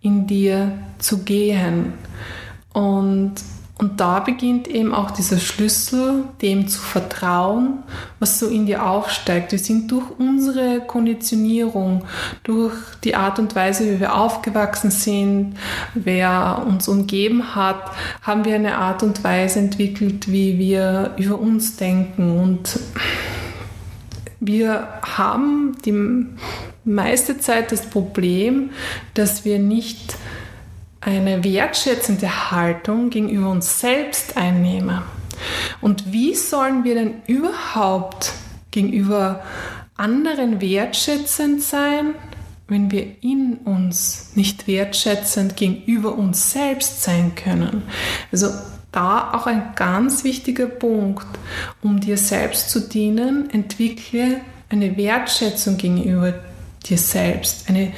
in 0.00 0.26
dir 0.26 0.72
zu 0.98 1.24
gehen. 1.24 1.94
Und, 2.72 3.34
und 3.78 4.00
da 4.00 4.20
beginnt 4.20 4.68
eben 4.68 4.94
auch 4.94 5.10
dieser 5.10 5.38
Schlüssel, 5.38 6.24
dem 6.42 6.68
zu 6.68 6.80
vertrauen, 6.80 7.82
was 8.18 8.38
so 8.38 8.48
in 8.48 8.66
dir 8.66 8.86
aufsteigt. 8.86 9.52
Wir 9.52 9.58
sind 9.58 9.90
durch 9.90 10.06
unsere 10.18 10.80
Konditionierung, 10.80 12.04
durch 12.42 12.74
die 13.04 13.14
Art 13.14 13.38
und 13.38 13.54
Weise, 13.54 13.84
wie 13.90 14.00
wir 14.00 14.14
aufgewachsen 14.14 14.90
sind, 14.90 15.56
wer 15.94 16.62
uns 16.66 16.88
umgeben 16.88 17.54
hat, 17.54 17.92
haben 18.22 18.44
wir 18.44 18.54
eine 18.54 18.78
Art 18.78 19.02
und 19.02 19.24
Weise 19.24 19.58
entwickelt, 19.58 20.30
wie 20.30 20.58
wir 20.58 21.14
über 21.16 21.38
uns 21.38 21.76
denken. 21.76 22.38
Und 22.38 22.78
wir 24.40 24.88
haben 25.02 25.76
die 25.84 26.26
meiste 26.86 27.38
Zeit 27.38 27.72
das 27.72 27.82
Problem, 27.90 28.70
dass 29.14 29.44
wir 29.44 29.58
nicht 29.58 30.16
eine 31.00 31.44
wertschätzende 31.44 32.50
Haltung 32.50 33.10
gegenüber 33.10 33.50
uns 33.50 33.80
selbst 33.80 34.36
einnehmen. 34.36 35.02
Und 35.80 36.12
wie 36.12 36.34
sollen 36.34 36.84
wir 36.84 36.94
denn 36.94 37.14
überhaupt 37.26 38.32
gegenüber 38.70 39.44
anderen 39.96 40.60
wertschätzend 40.60 41.62
sein, 41.62 42.14
wenn 42.68 42.90
wir 42.90 43.22
in 43.22 43.58
uns 43.64 44.32
nicht 44.34 44.66
wertschätzend 44.66 45.56
gegenüber 45.56 46.16
uns 46.16 46.52
selbst 46.52 47.02
sein 47.02 47.34
können? 47.34 47.82
Also 48.32 48.48
da 48.90 49.32
auch 49.34 49.46
ein 49.46 49.74
ganz 49.76 50.24
wichtiger 50.24 50.66
Punkt. 50.66 51.26
Um 51.82 52.00
dir 52.00 52.16
selbst 52.16 52.70
zu 52.70 52.80
dienen, 52.80 53.50
entwickle 53.50 54.40
eine 54.70 54.96
Wertschätzung 54.96 55.76
gegenüber 55.76 56.32
dir 56.32 56.55
selbst, 56.94 57.68
eine, 57.68 57.92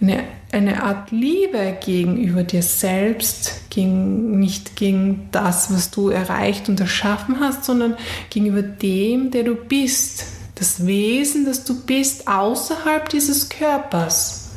eine, 0.00 0.24
eine 0.52 0.82
Art 0.82 1.10
Liebe 1.10 1.76
gegenüber 1.84 2.42
dir 2.42 2.62
selbst, 2.62 3.70
gegen, 3.70 4.40
nicht 4.40 4.76
gegen 4.76 5.28
das, 5.30 5.72
was 5.72 5.90
du 5.90 6.08
erreicht 6.08 6.68
und 6.68 6.80
erschaffen 6.80 7.40
hast, 7.40 7.64
sondern 7.64 7.96
gegenüber 8.30 8.62
dem, 8.62 9.30
der 9.30 9.44
du 9.44 9.54
bist, 9.54 10.24
das 10.54 10.86
Wesen, 10.86 11.44
das 11.44 11.64
du 11.64 11.80
bist, 11.84 12.26
außerhalb 12.26 13.08
dieses 13.08 13.48
Körpers. 13.48 14.50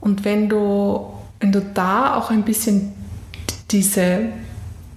Und 0.00 0.24
wenn 0.24 0.48
du, 0.48 1.06
wenn 1.40 1.52
du 1.52 1.60
da 1.60 2.16
auch 2.16 2.30
ein 2.30 2.42
bisschen 2.42 2.92
diese, 3.70 4.28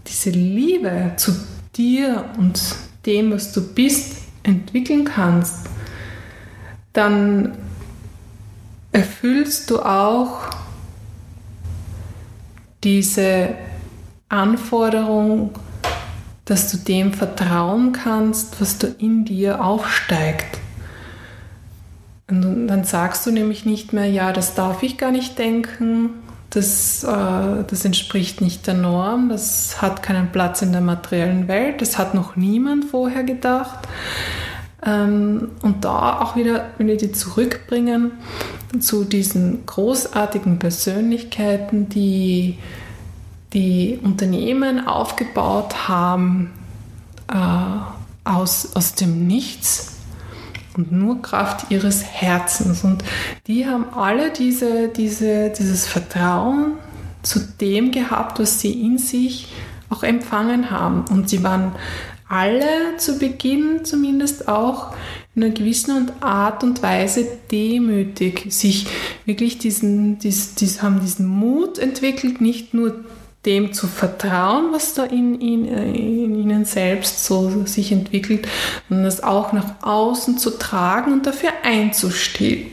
diese 0.06 0.32
Liebe 0.32 1.14
zu 1.16 1.32
dir 1.76 2.26
und 2.38 2.60
dem, 3.06 3.32
was 3.32 3.54
du 3.54 3.62
bist, 3.62 4.18
entwickeln 4.44 5.06
kannst, 5.06 5.68
dann 6.98 7.52
erfüllst 8.92 9.70
du 9.70 9.80
auch 9.80 10.50
diese 12.84 13.50
Anforderung, 14.30 15.52
dass 16.46 16.72
du 16.72 16.78
dem 16.78 17.14
vertrauen 17.14 17.92
kannst, 17.92 18.60
was 18.60 18.80
du 18.80 18.88
in 18.88 19.26
dir 19.26 19.64
aufsteigt. 19.64 20.58
Und 22.30 22.68
dann 22.68 22.84
sagst 22.84 23.26
du 23.26 23.32
nämlich 23.32 23.66
nicht 23.66 23.94
mehr, 23.94 24.08
ja, 24.08 24.34
das 24.34 24.56
darf 24.56 24.82
ich 24.84 24.98
gar 24.98 25.12
nicht 25.12 25.38
denken, 25.38 26.10
das, 26.50 27.04
äh, 27.04 27.64
das 27.68 27.86
entspricht 27.86 28.42
nicht 28.42 28.66
der 28.68 28.74
Norm, 28.74 29.30
das 29.30 29.82
hat 29.82 30.02
keinen 30.02 30.32
Platz 30.32 30.62
in 30.62 30.72
der 30.72 30.82
materiellen 30.82 31.48
Welt, 31.48 31.82
das 31.82 31.98
hat 31.98 32.14
noch 32.14 32.36
niemand 32.36 32.86
vorher 32.86 33.24
gedacht. 33.24 33.88
Ähm, 34.88 35.50
und 35.62 35.84
da 35.84 36.22
auch 36.22 36.36
wieder, 36.36 36.70
wenn 36.78 36.88
wir 36.88 36.98
die 36.98 37.12
zurückbringen 37.12 38.14
zu 38.80 39.04
diesen 39.04 39.66
großartigen 39.66 40.60
Persönlichkeiten, 40.60 41.90
die 41.90 42.58
die 43.54 44.00
Unternehmen 44.04 44.88
aufgebaut 44.88 45.88
haben 45.88 46.52
äh, 47.30 48.30
aus, 48.30 48.76
aus 48.76 48.94
dem 48.96 49.28
Nichts 49.28 49.96
und 50.76 50.92
nur 50.92 51.22
Kraft 51.22 51.72
ihres 51.72 52.04
Herzens. 52.04 52.84
Und 52.84 53.04
die 53.48 53.66
haben 53.66 53.86
alle 53.94 54.32
diese, 54.32 54.90
diese, 54.90 55.50
dieses 55.50 55.88
Vertrauen 55.88 56.74
zu 57.24 57.40
dem 57.40 57.92
gehabt, 57.92 58.40
was 58.40 58.60
sie 58.60 58.82
in 58.82 58.98
sich 58.98 59.54
auch 59.90 60.04
empfangen 60.04 60.70
haben. 60.70 61.06
Und 61.10 61.30
sie 61.30 61.44
waren 61.44 61.72
alle 62.30 62.98
zu 62.98 63.20
Beginn 63.20 63.86
zumindest 63.86 64.48
auch 64.48 64.94
in 65.36 65.44
einer 65.44 65.54
gewissen 65.54 66.12
Art 66.20 66.64
und 66.64 66.82
Weise 66.82 67.28
demütig, 67.52 68.48
sich 68.50 68.88
wirklich 69.26 69.60
diesen, 69.60 70.20
dies, 70.20 70.56
dies, 70.56 70.82
haben 70.82 71.00
diesen 71.00 71.28
Mut 71.28 71.78
entwickelt, 71.78 72.42
nicht 72.42 72.74
nur 72.74 73.06
dem 73.46 73.72
zu 73.72 73.88
vertrauen, 73.88 74.74
was 74.74 74.94
da 74.94 75.06
in, 75.06 75.40
in, 75.40 75.66
in 75.66 76.36
ihnen 76.36 76.66
selbst 76.66 77.24
so 77.24 77.66
sich 77.66 77.92
entwickelt, 77.92 78.48
sondern 78.90 79.06
das 79.06 79.24
auch 79.24 79.54
nach 79.54 79.76
außen 79.82 80.38
zu 80.38 80.52
tragen 80.58 81.14
und 81.14 81.26
dafür 81.26 81.52
einzustehen. 81.64 82.72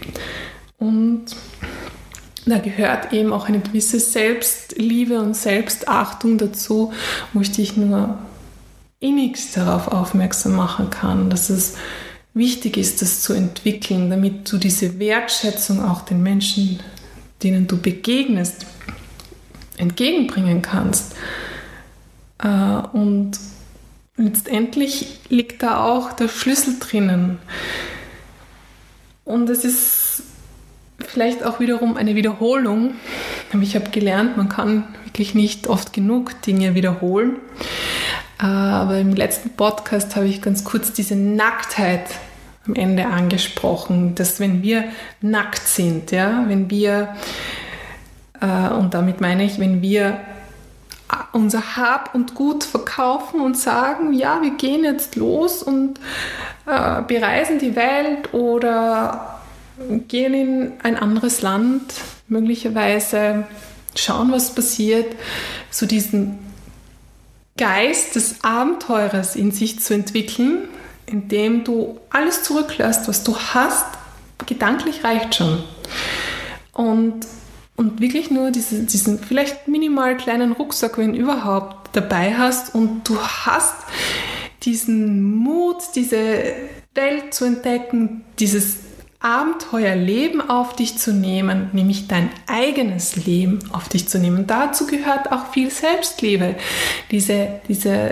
Und 0.78 1.26
da 2.46 2.58
gehört 2.58 3.12
eben 3.12 3.32
auch 3.32 3.48
eine 3.48 3.60
gewisse 3.60 4.00
Selbstliebe 4.00 5.20
und 5.20 5.36
Selbstachtung 5.36 6.38
dazu, 6.38 6.92
wo 7.32 7.40
ich 7.40 7.76
nur 7.76 8.18
innigst 9.04 9.56
darauf 9.56 9.88
aufmerksam 9.88 10.56
machen 10.56 10.88
kann, 10.88 11.28
dass 11.28 11.50
es 11.50 11.74
wichtig 12.32 12.76
ist, 12.78 13.02
das 13.02 13.20
zu 13.20 13.34
entwickeln, 13.34 14.08
damit 14.10 14.50
du 14.50 14.56
diese 14.56 14.98
Wertschätzung 14.98 15.84
auch 15.84 16.02
den 16.02 16.22
Menschen, 16.22 16.80
denen 17.42 17.66
du 17.66 17.76
begegnest, 17.76 18.66
entgegenbringen 19.76 20.62
kannst. 20.62 21.14
Äh, 22.42 22.48
und 22.48 23.32
letztendlich 24.16 25.20
liegt 25.28 25.62
da 25.62 25.84
auch 25.84 26.12
der 26.12 26.28
Schlüssel 26.28 26.76
drinnen. 26.80 27.38
Und 29.24 29.50
es 29.50 29.64
ist 29.64 30.22
vielleicht 30.98 31.44
auch 31.44 31.60
wiederum 31.60 31.96
eine 31.96 32.14
Wiederholung. 32.14 32.94
Aber 33.52 33.62
ich 33.62 33.74
habe 33.74 33.90
gelernt, 33.90 34.36
man 34.36 34.48
kann 34.48 34.94
wirklich 35.04 35.34
nicht 35.34 35.66
oft 35.66 35.92
genug 35.92 36.40
Dinge 36.42 36.74
wiederholen. 36.74 37.36
Äh, 38.44 38.46
aber 38.46 38.98
im 38.98 39.14
letzten 39.14 39.50
Podcast 39.50 40.16
habe 40.16 40.26
ich 40.26 40.42
ganz 40.42 40.64
kurz 40.64 40.92
diese 40.92 41.16
Nacktheit 41.16 42.04
am 42.66 42.74
Ende 42.74 43.06
angesprochen, 43.06 44.14
dass 44.14 44.38
wenn 44.38 44.62
wir 44.62 44.84
nackt 45.22 45.66
sind, 45.66 46.10
ja, 46.10 46.44
wenn 46.46 46.70
wir 46.70 47.14
äh, 48.40 48.68
und 48.68 48.92
damit 48.92 49.20
meine 49.22 49.44
ich, 49.44 49.58
wenn 49.58 49.80
wir 49.80 50.20
unser 51.32 51.76
Hab 51.76 52.14
und 52.14 52.34
Gut 52.34 52.64
verkaufen 52.64 53.40
und 53.40 53.56
sagen, 53.56 54.12
ja, 54.12 54.42
wir 54.42 54.56
gehen 54.56 54.84
jetzt 54.84 55.16
los 55.16 55.62
und 55.62 55.98
äh, 56.66 57.02
bereisen 57.02 57.58
die 57.58 57.76
Welt 57.76 58.34
oder 58.34 59.40
gehen 60.08 60.34
in 60.34 60.72
ein 60.82 60.96
anderes 60.96 61.42
Land, 61.42 61.82
möglicherweise 62.28 63.44
schauen, 63.94 64.32
was 64.32 64.54
passiert, 64.54 65.14
so 65.70 65.86
diesen 65.86 66.43
Geist 67.56 68.16
des 68.16 68.42
Abenteurers 68.42 69.36
in 69.36 69.52
sich 69.52 69.80
zu 69.80 69.94
entwickeln, 69.94 70.68
indem 71.06 71.64
du 71.64 72.00
alles 72.10 72.42
zurücklässt, 72.42 73.06
was 73.08 73.24
du 73.24 73.36
hast, 73.36 73.86
gedanklich 74.46 75.04
reicht 75.04 75.36
schon. 75.36 75.62
Und 76.72 77.26
und 77.76 78.00
wirklich 78.00 78.30
nur 78.30 78.50
diese, 78.50 78.84
diesen 78.84 79.18
vielleicht 79.18 79.66
minimal 79.66 80.16
kleinen 80.16 80.52
Rucksack, 80.52 80.96
wenn 80.96 81.14
überhaupt, 81.14 81.96
dabei 81.96 82.34
hast 82.34 82.74
und 82.74 83.08
du 83.08 83.18
hast 83.20 83.74
diesen 84.62 85.22
Mut, 85.22 85.76
diese 85.94 86.54
Welt 86.94 87.34
zu 87.34 87.44
entdecken, 87.44 88.24
dieses 88.38 88.78
Abenteuerleben 89.24 90.48
auf 90.48 90.76
dich 90.76 90.98
zu 90.98 91.12
nehmen, 91.12 91.70
nämlich 91.72 92.08
dein 92.08 92.30
eigenes 92.46 93.24
Leben 93.24 93.60
auf 93.72 93.88
dich 93.88 94.08
zu 94.08 94.18
nehmen. 94.18 94.46
Dazu 94.46 94.86
gehört 94.86 95.32
auch 95.32 95.52
viel 95.52 95.70
Selbstliebe, 95.70 96.54
diese, 97.10 97.60
diese 97.68 98.10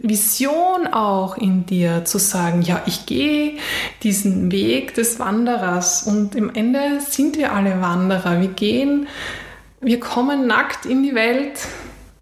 Vision 0.00 0.86
auch 0.92 1.36
in 1.38 1.66
dir 1.66 2.04
zu 2.04 2.18
sagen, 2.18 2.62
ja, 2.62 2.82
ich 2.86 3.06
gehe 3.06 3.58
diesen 4.02 4.52
Weg 4.52 4.94
des 4.94 5.18
Wanderers 5.18 6.02
und 6.02 6.34
im 6.34 6.54
Ende 6.54 7.00
sind 7.08 7.36
wir 7.36 7.52
alle 7.52 7.80
Wanderer. 7.80 8.40
Wir 8.40 8.48
gehen 8.48 9.06
wir 9.80 10.00
kommen 10.00 10.46
nackt 10.46 10.86
in 10.86 11.02
die 11.04 11.14
Welt 11.14 11.60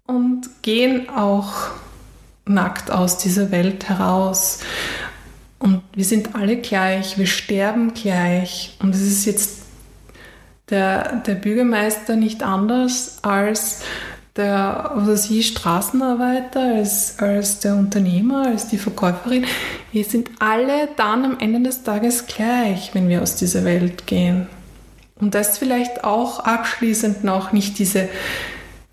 und 0.05 0.61
gehen 0.61 1.09
auch 1.09 1.53
nackt 2.45 2.91
aus 2.91 3.17
dieser 3.17 3.51
Welt 3.51 3.89
heraus. 3.89 4.59
Und 5.59 5.81
wir 5.93 6.05
sind 6.05 6.35
alle 6.35 6.57
gleich, 6.57 7.17
wir 7.17 7.25
sterben 7.25 7.93
gleich. 7.93 8.77
Und 8.79 8.93
es 8.93 9.01
ist 9.01 9.25
jetzt 9.25 9.59
der, 10.69 11.17
der 11.25 11.35
Bürgermeister 11.35 12.15
nicht 12.15 12.43
anders 12.43 13.19
als 13.23 13.81
der 14.35 14.93
oder 14.95 15.17
sie 15.17 15.41
Straßenarbeiter, 15.41 16.75
als, 16.75 17.17
als 17.17 17.59
der 17.59 17.75
Unternehmer, 17.75 18.47
als 18.47 18.67
die 18.67 18.77
Verkäuferin. 18.77 19.45
Wir 19.91 20.03
sind 20.03 20.29
alle 20.39 20.89
dann 20.95 21.25
am 21.25 21.39
Ende 21.39 21.61
des 21.63 21.83
Tages 21.83 22.27
gleich, 22.27 22.91
wenn 22.93 23.09
wir 23.09 23.23
aus 23.23 23.35
dieser 23.35 23.65
Welt 23.65 24.05
gehen. 24.05 24.47
Und 25.19 25.33
das 25.33 25.57
vielleicht 25.57 26.03
auch 26.03 26.41
abschließend 26.41 27.23
noch 27.23 27.51
nicht 27.51 27.79
diese, 27.79 28.07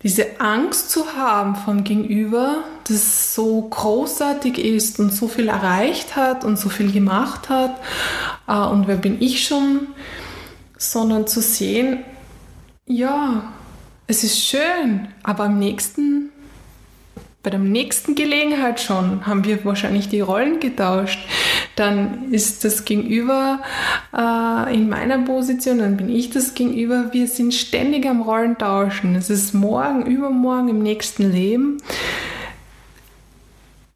diese 0.05 0.39
Angst 0.39 0.91
zu 0.91 1.13
haben 1.17 1.55
vom 1.55 1.83
Gegenüber, 1.83 2.63
das 2.87 3.33
so 3.33 3.63
großartig 3.63 4.59
ist 4.59 4.99
und 4.99 5.11
so 5.11 5.27
viel 5.27 5.47
erreicht 5.47 6.15
hat 6.15 6.43
und 6.43 6.59
so 6.59 6.69
viel 6.69 6.91
gemacht 6.91 7.49
hat. 7.49 7.81
Äh, 8.47 8.53
und 8.53 8.87
wer 8.87 8.97
bin 8.97 9.19
ich 9.19 9.47
schon? 9.47 9.87
Sondern 10.77 11.25
zu 11.25 11.41
sehen, 11.41 12.03
ja, 12.85 13.51
es 14.05 14.23
ist 14.23 14.39
schön, 14.39 15.07
aber 15.23 15.45
am 15.45 15.57
nächsten, 15.57 16.29
bei 17.41 17.49
der 17.49 17.59
nächsten 17.59 18.13
Gelegenheit 18.13 18.79
schon 18.79 19.25
haben 19.25 19.43
wir 19.43 19.65
wahrscheinlich 19.65 20.07
die 20.07 20.21
Rollen 20.21 20.59
getauscht. 20.59 21.17
Dann 21.75 22.31
ist 22.31 22.63
das 22.63 22.85
Gegenüber 22.85 23.61
äh, 24.15 24.73
in 24.73 24.87
meiner 24.87 25.19
Position, 25.19 25.79
dann 25.79 25.97
bin 25.97 26.09
ich 26.09 26.29
das 26.29 26.53
Gegenüber. 26.53 27.09
Wir 27.11 27.27
sind 27.27 27.53
ständig 27.53 28.05
am 28.05 28.21
Rollentauschen. 28.21 29.15
Es 29.15 29.29
ist 29.29 29.53
morgen, 29.53 30.05
übermorgen, 30.05 30.69
im 30.69 30.79
nächsten 30.79 31.31
Leben. 31.31 31.77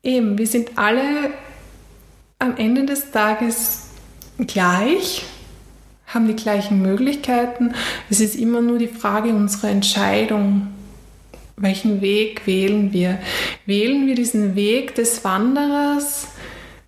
Eben, 0.03 0.37
wir 0.37 0.47
sind 0.47 0.77
alle 0.77 1.31
am 2.39 2.57
Ende 2.57 2.85
des 2.85 3.11
Tages 3.11 3.89
gleich 4.37 5.25
haben 6.13 6.27
die 6.27 6.35
gleichen 6.35 6.81
Möglichkeiten. 6.81 7.73
Es 8.09 8.19
ist 8.19 8.35
immer 8.35 8.61
nur 8.61 8.77
die 8.77 8.87
Frage 8.87 9.29
unserer 9.29 9.69
Entscheidung. 9.69 10.67
Welchen 11.55 12.01
Weg 12.01 12.47
wählen 12.47 12.93
wir? 12.93 13.19
Wählen 13.65 14.07
wir 14.07 14.15
diesen 14.15 14.55
Weg 14.55 14.95
des 14.95 15.23
Wanderers, 15.23 16.29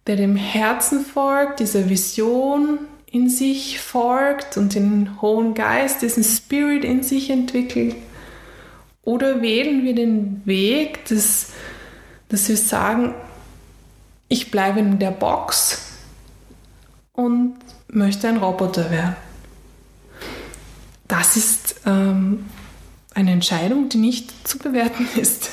der 0.08 0.16
dem 0.16 0.36
Herzen 0.36 1.06
folgt, 1.06 1.60
dieser 1.60 1.90
Vision 1.90 2.80
in 3.06 3.30
sich 3.30 3.80
folgt 3.80 4.58
und 4.58 4.74
den 4.74 5.22
Hohen 5.22 5.54
Geist, 5.54 6.02
diesen 6.02 6.24
Spirit 6.24 6.84
in 6.84 7.04
sich 7.04 7.30
entwickelt? 7.30 7.96
Oder 9.04 9.42
wählen 9.42 9.84
wir 9.84 9.96
den 9.96 10.42
Weg, 10.46 11.06
des, 11.06 11.50
dass 12.30 12.48
wir 12.48 12.58
sagen, 12.58 13.14
ich 14.28 14.52
bleibe 14.52 14.80
in 14.80 15.00
der 15.00 15.12
Box 15.12 15.92
und 17.14 17.56
möchte 17.90 18.28
ein 18.28 18.38
Roboter 18.38 18.90
werden. 18.92 19.16
Das 21.08 21.36
ist 21.36 21.82
ähm, 21.86 22.46
eine 23.14 23.32
Entscheidung, 23.32 23.90
die 23.90 23.98
nicht 23.98 24.48
zu 24.48 24.58
bewerten 24.58 25.08
ist. 25.20 25.50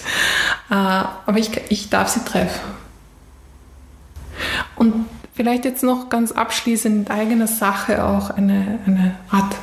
Äh, 0.71 0.75
aber 0.75 1.39
ich, 1.39 1.51
ich 1.71 1.91
darf 1.91 2.09
sie 2.09 2.25
treffen. 2.25 2.61
Und 4.79 5.07
vielleicht 5.35 5.65
jetzt 5.65 5.83
noch 5.83 6.09
ganz 6.09 6.33
abschließend 6.33 7.09
in 7.09 7.15
eigener 7.15 7.47
Sache 7.47 8.05
auch 8.05 8.31
eine, 8.31 8.79
eine 8.87 9.17
Art 9.31 9.57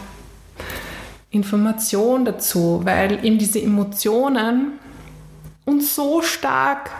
Information 1.31 2.25
dazu, 2.25 2.81
weil 2.83 3.25
eben 3.25 3.37
diese 3.37 3.61
Emotionen 3.61 4.73
uns 5.65 5.95
so 5.95 6.21
stark, 6.21 6.91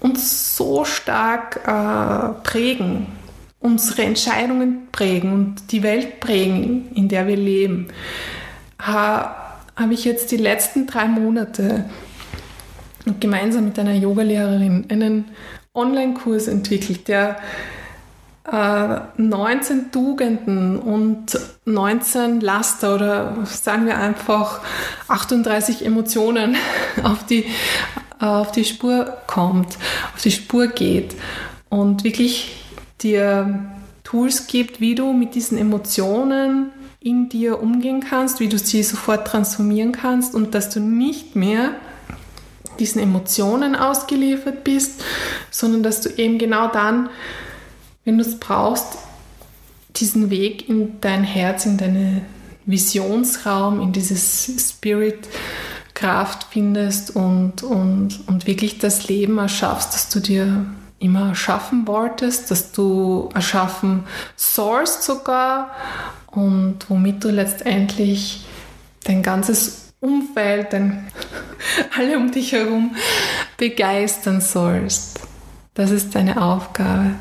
uns 0.00 0.56
so 0.56 0.84
stark 0.84 1.60
äh, 1.66 2.42
prägen 2.42 3.06
unsere 3.64 4.02
Entscheidungen 4.02 4.88
prägen 4.92 5.32
und 5.32 5.72
die 5.72 5.82
Welt 5.82 6.20
prägen, 6.20 6.90
in 6.94 7.08
der 7.08 7.26
wir 7.26 7.36
leben, 7.36 7.88
habe 8.78 9.94
ich 9.94 10.04
jetzt 10.04 10.30
die 10.32 10.36
letzten 10.36 10.86
drei 10.86 11.06
Monate 11.06 11.86
gemeinsam 13.20 13.64
mit 13.64 13.78
einer 13.78 13.94
Yogalehrerin 13.94 14.84
einen 14.90 15.24
Online-Kurs 15.74 16.48
entwickelt, 16.48 17.08
der 17.08 17.36
19 18.46 19.16
äh, 19.16 19.82
Tugenden 19.90 20.78
und 20.78 21.38
19 21.64 22.40
Laster 22.40 22.94
oder 22.94 23.36
sagen 23.44 23.86
wir 23.86 23.96
einfach 23.96 24.60
38 25.08 25.84
Emotionen 25.84 26.56
auf 27.02 27.24
die, 27.24 27.46
auf 28.18 28.52
die 28.52 28.66
Spur 28.66 29.16
kommt, 29.26 29.78
auf 30.14 30.22
die 30.22 30.30
Spur 30.30 30.66
geht 30.66 31.14
und 31.70 32.04
wirklich 32.04 32.54
dir 33.00 33.64
Tools 34.04 34.46
gibt, 34.46 34.80
wie 34.80 34.94
du 34.94 35.14
mit 35.14 35.34
diesen 35.34 35.56
Emotionen 35.56 36.70
in 37.00 37.30
dir 37.30 37.62
umgehen 37.62 38.00
kannst, 38.00 38.40
wie 38.40 38.48
du 38.48 38.58
sie 38.58 38.82
sofort 38.82 39.26
transformieren 39.26 39.92
kannst 39.92 40.34
und 40.34 40.54
dass 40.54 40.68
du 40.68 40.80
nicht 40.80 41.34
mehr 41.34 41.74
diesen 42.78 43.00
Emotionen 43.00 43.76
ausgeliefert 43.76 44.64
bist, 44.64 45.02
sondern 45.50 45.82
dass 45.82 46.00
du 46.00 46.10
eben 46.10 46.38
genau 46.38 46.68
dann, 46.68 47.10
wenn 48.04 48.18
du 48.18 48.24
es 48.24 48.38
brauchst, 48.38 48.98
diesen 49.96 50.30
Weg 50.30 50.68
in 50.68 51.00
dein 51.00 51.24
Herz, 51.24 51.66
in 51.66 51.76
deinen 51.76 52.22
Visionsraum, 52.66 53.80
in 53.80 53.92
dieses 53.92 54.50
Spirit 54.58 55.28
Kraft 55.94 56.48
findest 56.50 57.14
und, 57.14 57.62
und, 57.62 58.26
und 58.26 58.46
wirklich 58.46 58.78
das 58.78 59.08
Leben 59.08 59.38
erschaffst, 59.38 59.94
das 59.94 60.08
du 60.08 60.20
dir 60.20 60.66
immer 60.98 61.28
erschaffen 61.28 61.86
wolltest, 61.86 62.50
dass 62.50 62.72
du 62.72 63.28
erschaffen 63.34 64.04
sollst 64.36 65.02
sogar 65.04 65.70
und 66.26 66.78
womit 66.88 67.22
du 67.22 67.30
letztendlich 67.30 68.44
dein 69.04 69.22
ganzes 69.22 69.92
Umfeld, 70.00 70.72
dein, 70.72 71.06
alle 71.98 72.16
um 72.16 72.30
dich 72.30 72.52
herum 72.52 72.94
begeistern 73.56 74.40
sollst. 74.40 75.20
Das 75.74 75.90
ist 75.90 76.14
deine 76.14 76.40
Aufgabe. 76.40 77.16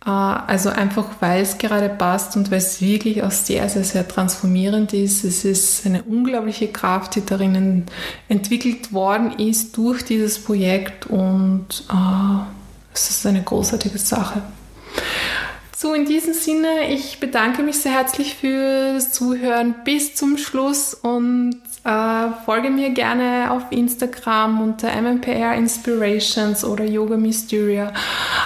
Äh, 0.06 0.10
also 0.10 0.70
einfach, 0.70 1.06
weil 1.20 1.42
es 1.42 1.58
gerade 1.58 1.90
passt 1.90 2.38
und 2.38 2.52
weil 2.52 2.60
es 2.60 2.80
wirklich 2.80 3.22
auch 3.24 3.32
sehr, 3.32 3.68
sehr, 3.68 3.84
sehr 3.84 4.08
transformierend 4.08 4.94
ist. 4.94 5.26
Es 5.26 5.44
ist 5.44 5.86
eine 5.86 6.04
unglaubliche 6.04 6.70
Kraft, 6.70 7.16
die 7.16 7.26
darin 7.26 7.86
entwickelt 8.30 8.94
worden 8.94 9.34
ist 9.40 9.76
durch 9.76 10.06
dieses 10.06 10.42
Projekt 10.42 11.08
und 11.08 11.84
äh, 11.92 12.44
es 12.94 13.10
ist 13.10 13.26
eine 13.26 13.42
großartige 13.42 13.98
Sache. 13.98 14.42
So, 15.82 15.94
in 15.96 16.06
diesem 16.06 16.36
Sinne, 16.36 16.92
ich 16.92 17.20
bedanke 17.20 17.64
mich 17.64 17.80
sehr 17.80 17.94
herzlich 17.94 18.36
fürs 18.36 19.12
Zuhören 19.14 19.74
bis 19.84 20.14
zum 20.14 20.38
Schluss 20.38 20.94
und 20.94 21.56
äh, 21.84 22.28
folge 22.46 22.70
mir 22.70 22.92
gerne 22.92 23.50
auf 23.50 23.64
Instagram 23.72 24.62
unter 24.62 24.90
MMPR 24.90 25.56
Inspirations 25.56 26.64
oder 26.64 26.86
Yoga 26.86 27.18
Mysteria 27.18 27.92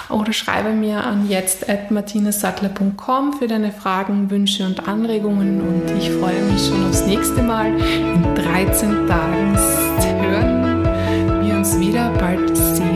oder 0.08 0.32
schreibe 0.32 0.70
mir 0.70 1.04
an 1.04 1.28
jetzt.martinesattler.com 1.28 3.34
für 3.34 3.48
deine 3.48 3.74
Fragen, 3.74 4.32
Wünsche 4.32 4.66
und 4.66 4.88
Anregungen 4.88 5.60
und 5.60 5.92
ich 5.98 6.10
freue 6.12 6.42
mich 6.44 6.66
schon 6.66 6.88
aufs 6.88 7.06
nächste 7.06 7.44
Mal 7.44 7.78
in 7.78 8.34
13 8.34 9.08
Tagen. 9.08 9.60
Hören 10.22 10.86
wir 11.46 11.56
uns 11.56 11.78
wieder 11.78 12.12
bald 12.12 12.56
sehen. 12.56 12.95